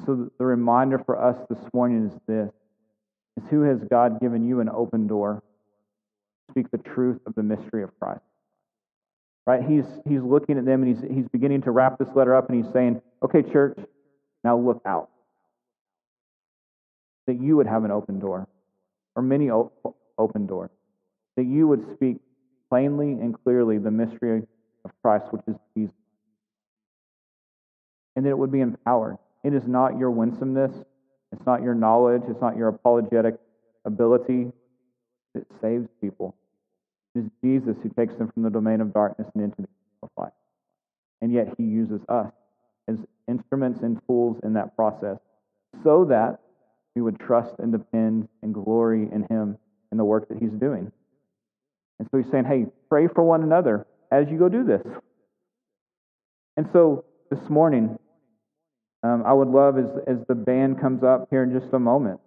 So 0.05 0.31
the 0.39 0.45
reminder 0.45 0.97
for 0.97 1.21
us 1.21 1.37
this 1.47 1.59
morning 1.73 2.07
is 2.07 2.19
this 2.27 2.51
is 3.37 3.43
who 3.49 3.61
has 3.61 3.79
God 3.83 4.19
given 4.19 4.47
you 4.47 4.59
an 4.59 4.69
open 4.69 5.07
door 5.07 5.43
speak 6.49 6.71
the 6.71 6.77
truth 6.79 7.19
of 7.25 7.35
the 7.35 7.43
mystery 7.43 7.83
of 7.83 7.97
Christ? 7.99 8.30
Right? 9.45 9.63
He's 9.63 9.85
he's 10.07 10.21
looking 10.21 10.57
at 10.57 10.65
them 10.65 10.83
and 10.83 10.95
he's 10.95 11.11
he's 11.11 11.27
beginning 11.27 11.63
to 11.63 11.71
wrap 11.71 11.97
this 11.97 12.09
letter 12.15 12.35
up 12.35 12.49
and 12.49 12.63
he's 12.63 12.71
saying, 12.71 13.01
Okay, 13.23 13.41
church, 13.41 13.77
now 14.43 14.57
look 14.57 14.81
out. 14.85 15.09
That 17.27 17.41
you 17.41 17.57
would 17.57 17.67
have 17.67 17.83
an 17.83 17.91
open 17.91 18.19
door 18.19 18.47
or 19.15 19.23
many 19.23 19.49
open 19.49 20.47
doors. 20.47 20.69
That 21.37 21.45
you 21.45 21.67
would 21.67 21.93
speak 21.93 22.17
plainly 22.69 23.11
and 23.11 23.35
clearly 23.43 23.77
the 23.77 23.91
mystery 23.91 24.43
of 24.85 24.91
Christ, 25.01 25.25
which 25.31 25.41
is 25.47 25.55
Jesus. 25.75 25.95
And 28.15 28.25
that 28.25 28.29
it 28.29 28.37
would 28.37 28.51
be 28.51 28.61
empowered. 28.61 29.17
It 29.43 29.53
is 29.53 29.67
not 29.67 29.97
your 29.97 30.11
winsomeness, 30.11 30.71
it's 31.31 31.45
not 31.45 31.63
your 31.63 31.73
knowledge, 31.73 32.23
it's 32.27 32.41
not 32.41 32.57
your 32.57 32.67
apologetic 32.67 33.35
ability 33.85 34.51
that 35.33 35.45
saves 35.61 35.87
people. 35.99 36.35
It 37.15 37.19
is 37.19 37.25
Jesus 37.43 37.75
who 37.83 37.89
takes 37.89 38.15
them 38.15 38.31
from 38.31 38.43
the 38.43 38.49
domain 38.49 38.81
of 38.81 38.93
darkness 38.93 39.27
and 39.33 39.43
into 39.43 39.61
the 39.61 39.67
kingdom 39.67 40.03
of 40.03 40.09
light. 40.17 40.33
And 41.21 41.31
yet 41.31 41.53
he 41.57 41.63
uses 41.63 42.01
us 42.09 42.31
as 42.87 42.97
instruments 43.27 43.81
and 43.81 43.99
tools 44.07 44.37
in 44.43 44.53
that 44.53 44.75
process 44.75 45.17
so 45.83 46.05
that 46.05 46.39
we 46.95 47.01
would 47.01 47.19
trust 47.19 47.55
and 47.59 47.71
depend 47.71 48.27
and 48.41 48.53
glory 48.53 49.03
in 49.11 49.25
Him 49.29 49.57
and 49.91 49.99
the 49.99 50.03
work 50.03 50.27
that 50.29 50.37
He's 50.37 50.51
doing. 50.51 50.91
And 51.99 52.07
so 52.11 52.17
He's 52.17 52.29
saying, 52.31 52.45
hey, 52.45 52.65
pray 52.89 53.07
for 53.07 53.23
one 53.23 53.43
another 53.43 53.85
as 54.11 54.29
you 54.29 54.37
go 54.37 54.49
do 54.49 54.63
this. 54.63 54.81
And 56.57 56.67
so 56.73 57.05
this 57.29 57.49
morning, 57.49 57.97
um, 59.03 59.23
I 59.25 59.33
would 59.33 59.47
love 59.47 59.77
as, 59.77 59.89
as 60.05 60.17
the 60.27 60.35
band 60.35 60.81
comes 60.81 61.03
up 61.03 61.27
here 61.29 61.43
in 61.43 61.57
just 61.57 61.73
a 61.73 61.79
moment 61.79 62.19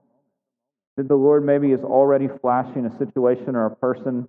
that 0.96 1.08
the 1.08 1.14
Lord 1.14 1.44
maybe 1.44 1.72
is 1.72 1.80
already 1.80 2.28
flashing 2.40 2.86
a 2.86 2.98
situation 2.98 3.54
or 3.54 3.66
a 3.66 3.76
person 3.76 4.28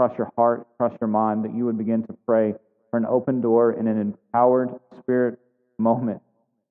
across 0.00 0.16
your 0.16 0.32
heart, 0.36 0.66
across 0.74 0.98
your 0.98 1.08
mind, 1.08 1.44
that 1.44 1.54
you 1.54 1.66
would 1.66 1.76
begin 1.76 2.02
to 2.02 2.14
pray 2.26 2.54
for 2.90 2.96
an 2.96 3.04
open 3.04 3.42
door 3.42 3.72
in 3.72 3.86
an 3.86 4.00
empowered 4.00 4.70
spirit 4.98 5.38
moment 5.78 6.22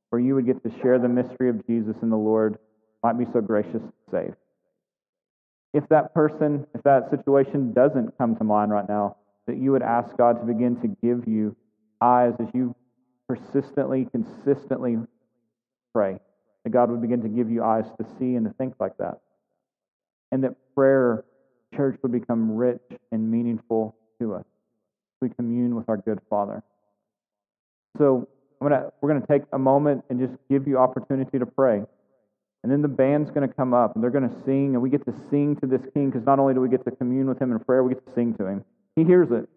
where 0.09 0.19
you 0.19 0.33
would 0.33 0.47
get 0.47 0.63
to 0.63 0.71
share 0.81 0.97
the 0.97 1.07
mystery 1.07 1.47
of 1.49 1.65
Jesus 1.67 1.95
and 2.01 2.11
the 2.11 2.17
Lord 2.17 2.57
might 3.03 3.19
be 3.19 3.25
so 3.31 3.39
gracious 3.39 3.81
to 3.83 3.93
save. 4.09 4.33
If 5.75 5.87
that 5.89 6.15
person, 6.15 6.65
if 6.73 6.81
that 6.81 7.11
situation 7.11 7.71
doesn't 7.71 8.17
come 8.17 8.35
to 8.37 8.43
mind 8.43 8.71
right 8.71 8.89
now, 8.89 9.17
that 9.45 9.57
you 9.57 9.71
would 9.73 9.83
ask 9.83 10.17
God 10.17 10.39
to 10.39 10.45
begin 10.45 10.81
to 10.81 10.87
give 10.87 11.27
you 11.27 11.55
eyes 12.01 12.33
as 12.39 12.47
you 12.55 12.75
persistently, 13.27 14.07
consistently 14.11 14.97
pray, 15.93 16.19
that 16.63 16.71
God 16.71 16.89
would 16.89 17.01
begin 17.01 17.21
to 17.21 17.29
give 17.29 17.51
you 17.51 17.63
eyes 17.63 17.85
to 17.99 18.07
see 18.17 18.33
and 18.33 18.47
to 18.47 18.53
think 18.53 18.73
like 18.79 18.97
that. 18.97 19.19
And 20.31 20.43
that 20.43 20.55
prayer, 20.73 21.25
church, 21.75 21.97
would 22.01 22.11
become 22.11 22.55
rich 22.55 22.81
and 23.11 23.29
meaningful 23.29 23.95
to 24.19 24.35
us. 24.35 24.45
We 25.21 25.29
commune 25.29 25.75
with 25.75 25.89
our 25.89 25.97
good 25.97 26.19
Father. 26.29 26.63
So, 27.97 28.27
gonna, 28.61 28.91
we're 29.01 29.09
going 29.09 29.21
to 29.21 29.27
take 29.27 29.43
a 29.51 29.59
moment 29.59 30.03
and 30.09 30.19
just 30.19 30.33
give 30.49 30.67
you 30.67 30.77
opportunity 30.77 31.39
to 31.39 31.45
pray. 31.45 31.83
And 32.63 32.71
then 32.71 32.81
the 32.81 32.89
band's 32.89 33.29
going 33.31 33.47
to 33.47 33.53
come 33.53 33.73
up 33.73 33.95
and 33.95 34.03
they're 34.03 34.11
going 34.11 34.29
to 34.29 34.35
sing, 34.43 34.73
and 34.73 34.81
we 34.81 34.89
get 34.89 35.05
to 35.05 35.13
sing 35.29 35.55
to 35.57 35.67
this 35.67 35.81
king 35.93 36.09
because 36.09 36.25
not 36.25 36.39
only 36.39 36.53
do 36.53 36.61
we 36.61 36.69
get 36.69 36.83
to 36.85 36.91
commune 36.91 37.27
with 37.27 37.41
him 37.41 37.51
in 37.51 37.59
prayer, 37.59 37.83
we 37.83 37.93
get 37.93 38.05
to 38.05 38.13
sing 38.13 38.33
to 38.35 38.45
him. 38.45 38.65
He 38.95 39.03
hears 39.03 39.31
it, 39.31 39.47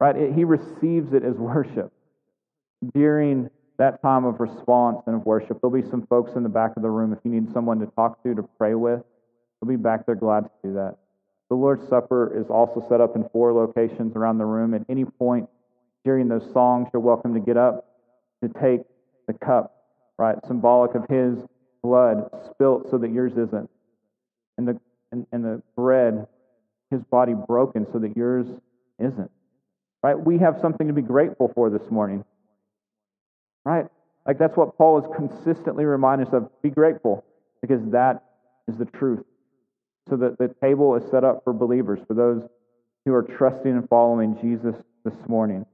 right? 0.00 0.16
It, 0.16 0.34
he 0.34 0.44
receives 0.44 1.12
it 1.12 1.22
as 1.22 1.34
worship. 1.36 1.92
During 2.94 3.50
that 3.78 4.00
time 4.00 4.24
of 4.24 4.40
response 4.40 5.02
and 5.06 5.16
of 5.16 5.26
worship, 5.26 5.60
there'll 5.60 5.74
be 5.74 5.88
some 5.88 6.06
folks 6.06 6.32
in 6.34 6.42
the 6.42 6.48
back 6.48 6.76
of 6.76 6.82
the 6.82 6.90
room 6.90 7.12
if 7.12 7.18
you 7.24 7.30
need 7.30 7.52
someone 7.52 7.78
to 7.80 7.86
talk 7.86 8.22
to, 8.22 8.34
to 8.34 8.42
pray 8.58 8.74
with. 8.74 9.02
They'll 9.60 9.68
be 9.68 9.76
back 9.76 10.06
there 10.06 10.14
glad 10.14 10.44
to 10.44 10.50
do 10.62 10.74
that. 10.74 10.96
The 11.48 11.56
Lord's 11.56 11.86
Supper 11.88 12.36
is 12.36 12.46
also 12.50 12.84
set 12.88 13.00
up 13.00 13.14
in 13.14 13.28
four 13.30 13.52
locations 13.52 14.16
around 14.16 14.38
the 14.38 14.44
room. 14.44 14.74
At 14.74 14.82
any 14.88 15.04
point 15.04 15.48
during 16.04 16.28
those 16.28 16.50
songs, 16.52 16.88
you're 16.92 17.00
welcome 17.00 17.34
to 17.34 17.40
get 17.40 17.56
up 17.56 17.86
to 18.42 18.48
take 18.60 18.80
the 19.26 19.32
cup, 19.32 19.74
right? 20.18 20.36
Symbolic 20.46 20.94
of 20.94 21.04
his 21.08 21.38
blood 21.82 22.28
spilt 22.50 22.90
so 22.90 22.98
that 22.98 23.12
yours 23.12 23.32
isn't. 23.32 23.70
And 24.58 24.68
the, 24.68 24.80
and, 25.12 25.26
and 25.32 25.44
the 25.44 25.62
bread, 25.76 26.26
his 26.90 27.02
body 27.02 27.34
broken 27.34 27.86
so 27.92 27.98
that 28.00 28.16
yours 28.16 28.46
isn't. 28.98 29.30
Right? 30.02 30.18
We 30.18 30.38
have 30.38 30.58
something 30.60 30.86
to 30.88 30.92
be 30.92 31.02
grateful 31.02 31.50
for 31.54 31.70
this 31.70 31.90
morning. 31.90 32.24
Right? 33.64 33.86
Like 34.26 34.38
that's 34.38 34.56
what 34.56 34.76
Paul 34.76 34.98
is 34.98 35.04
consistently 35.16 35.84
reminding 35.84 36.26
us 36.26 36.32
of. 36.32 36.50
Be 36.62 36.70
grateful 36.70 37.24
because 37.60 37.80
that 37.90 38.24
is 38.68 38.76
the 38.76 38.84
truth. 38.84 39.24
So 40.08 40.16
that 40.16 40.38
the 40.38 40.54
table 40.62 40.94
is 40.94 41.10
set 41.10 41.24
up 41.24 41.42
for 41.44 41.52
believers, 41.52 41.98
for 42.06 42.14
those 42.14 42.42
who 43.04 43.14
are 43.14 43.22
trusting 43.22 43.70
and 43.70 43.88
following 43.88 44.38
Jesus 44.40 44.76
this 45.04 45.14
morning. 45.28 45.66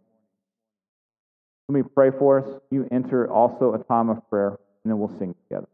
Let 1.68 1.74
me 1.74 1.90
pray 1.94 2.10
for 2.10 2.40
us. 2.40 2.60
You 2.70 2.88
enter 2.90 3.30
also 3.30 3.74
a 3.74 3.78
time 3.84 4.08
of 4.10 4.28
prayer, 4.28 4.48
and 4.48 4.90
then 4.90 4.98
we'll 4.98 5.16
sing 5.18 5.34
together. 5.48 5.68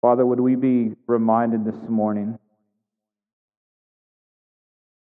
Father, 0.00 0.24
would 0.24 0.40
we 0.40 0.54
be 0.54 0.94
reminded 1.06 1.64
this 1.64 1.88
morning 1.88 2.38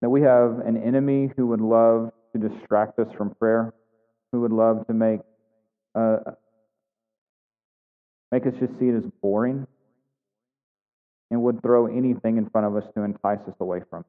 that 0.02 0.10
we 0.10 0.22
have 0.22 0.58
an 0.60 0.76
enemy 0.76 1.30
who 1.36 1.46
would 1.46 1.60
love 1.60 2.12
to 2.34 2.48
distract 2.48 2.98
us 2.98 3.08
from 3.16 3.30
prayer, 3.30 3.72
who 4.32 4.40
would 4.42 4.52
love 4.52 4.86
to 4.86 4.94
make 4.94 5.20
uh, 5.94 6.18
make 8.30 8.46
us 8.46 8.54
just 8.60 8.78
see 8.78 8.88
it 8.88 8.96
as 8.96 9.04
boring 9.22 9.66
and 11.30 11.42
would 11.42 11.62
throw 11.62 11.86
anything 11.86 12.36
in 12.36 12.48
front 12.50 12.66
of 12.66 12.76
us 12.76 12.84
to 12.94 13.02
entice 13.02 13.40
us 13.46 13.54
away 13.60 13.80
from. 13.90 14.04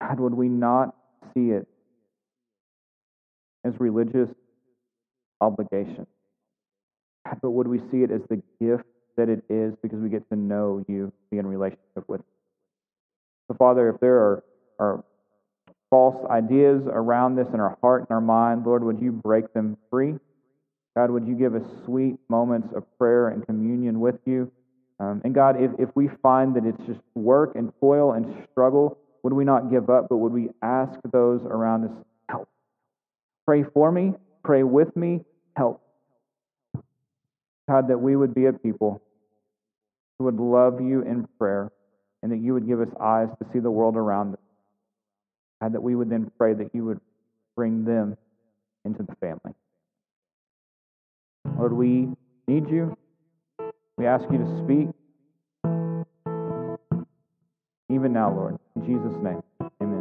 God, 0.00 0.20
would 0.20 0.34
we 0.34 0.48
not 0.48 0.94
see 1.34 1.50
it 1.50 1.66
as 3.64 3.74
religious 3.78 4.28
obligation. 5.40 6.06
But 7.42 7.50
would 7.50 7.68
we 7.68 7.78
see 7.90 8.02
it 8.02 8.10
as 8.10 8.22
the 8.28 8.42
gift 8.60 8.84
that 9.16 9.28
it 9.28 9.44
is 9.48 9.74
because 9.82 9.98
we 9.98 10.08
get 10.08 10.28
to 10.30 10.36
know 10.36 10.84
you, 10.88 11.12
be 11.30 11.38
in 11.38 11.46
relationship 11.46 12.04
with 12.08 12.20
you? 12.20 12.24
So, 13.48 13.56
Father, 13.56 13.88
if 13.90 14.00
there 14.00 14.16
are, 14.16 14.44
are 14.78 15.04
false 15.90 16.24
ideas 16.30 16.82
around 16.86 17.36
this 17.36 17.48
in 17.52 17.60
our 17.60 17.76
heart 17.82 18.06
and 18.08 18.14
our 18.14 18.20
mind, 18.20 18.64
Lord, 18.64 18.84
would 18.84 19.00
you 19.02 19.12
break 19.12 19.52
them 19.52 19.76
free? 19.90 20.14
God, 20.96 21.10
would 21.10 21.26
you 21.26 21.34
give 21.34 21.54
us 21.54 21.62
sweet 21.84 22.16
moments 22.28 22.68
of 22.74 22.84
prayer 22.98 23.28
and 23.28 23.44
communion 23.44 24.00
with 24.00 24.18
you? 24.24 24.50
Um, 24.98 25.20
and 25.24 25.34
God, 25.34 25.60
if, 25.60 25.70
if 25.78 25.88
we 25.94 26.08
find 26.22 26.54
that 26.56 26.64
it's 26.64 26.86
just 26.86 27.00
work 27.14 27.52
and 27.54 27.72
toil 27.80 28.12
and 28.12 28.46
struggle, 28.50 28.98
would 29.22 29.32
we 29.32 29.44
not 29.44 29.70
give 29.70 29.90
up, 29.90 30.08
but 30.08 30.18
would 30.18 30.32
we 30.32 30.50
ask 30.62 30.98
those 31.12 31.42
around 31.44 31.84
us, 31.84 31.90
help? 32.28 32.48
Pray 33.46 33.64
for 33.74 33.90
me, 33.90 34.14
pray 34.44 34.62
with 34.62 34.94
me, 34.96 35.20
help. 35.56 35.80
God, 37.68 37.88
that 37.88 37.98
we 37.98 38.16
would 38.16 38.34
be 38.34 38.46
a 38.46 38.52
people 38.52 39.02
who 40.18 40.24
would 40.24 40.38
love 40.38 40.80
you 40.80 41.02
in 41.02 41.26
prayer 41.38 41.70
and 42.22 42.32
that 42.32 42.38
you 42.38 42.52
would 42.52 42.66
give 42.66 42.80
us 42.80 42.88
eyes 43.00 43.28
to 43.38 43.46
see 43.52 43.58
the 43.58 43.70
world 43.70 43.96
around 43.96 44.34
us. 44.34 44.40
God, 45.60 45.74
that 45.74 45.82
we 45.82 45.94
would 45.94 46.10
then 46.10 46.30
pray 46.38 46.54
that 46.54 46.70
you 46.74 46.84
would 46.86 47.00
bring 47.56 47.84
them 47.84 48.16
into 48.84 49.02
the 49.02 49.14
family. 49.16 49.54
Lord, 51.58 51.72
we 51.72 52.08
need 52.48 52.68
you. 52.70 52.96
We 53.98 54.06
ask 54.06 54.24
you 54.30 54.38
to 54.38 54.64
speak. 54.64 54.88
Even 57.90 58.12
now, 58.12 58.34
Lord. 58.34 58.58
In 58.76 58.86
Jesus' 58.86 59.16
name, 59.22 59.42
amen. 59.82 59.99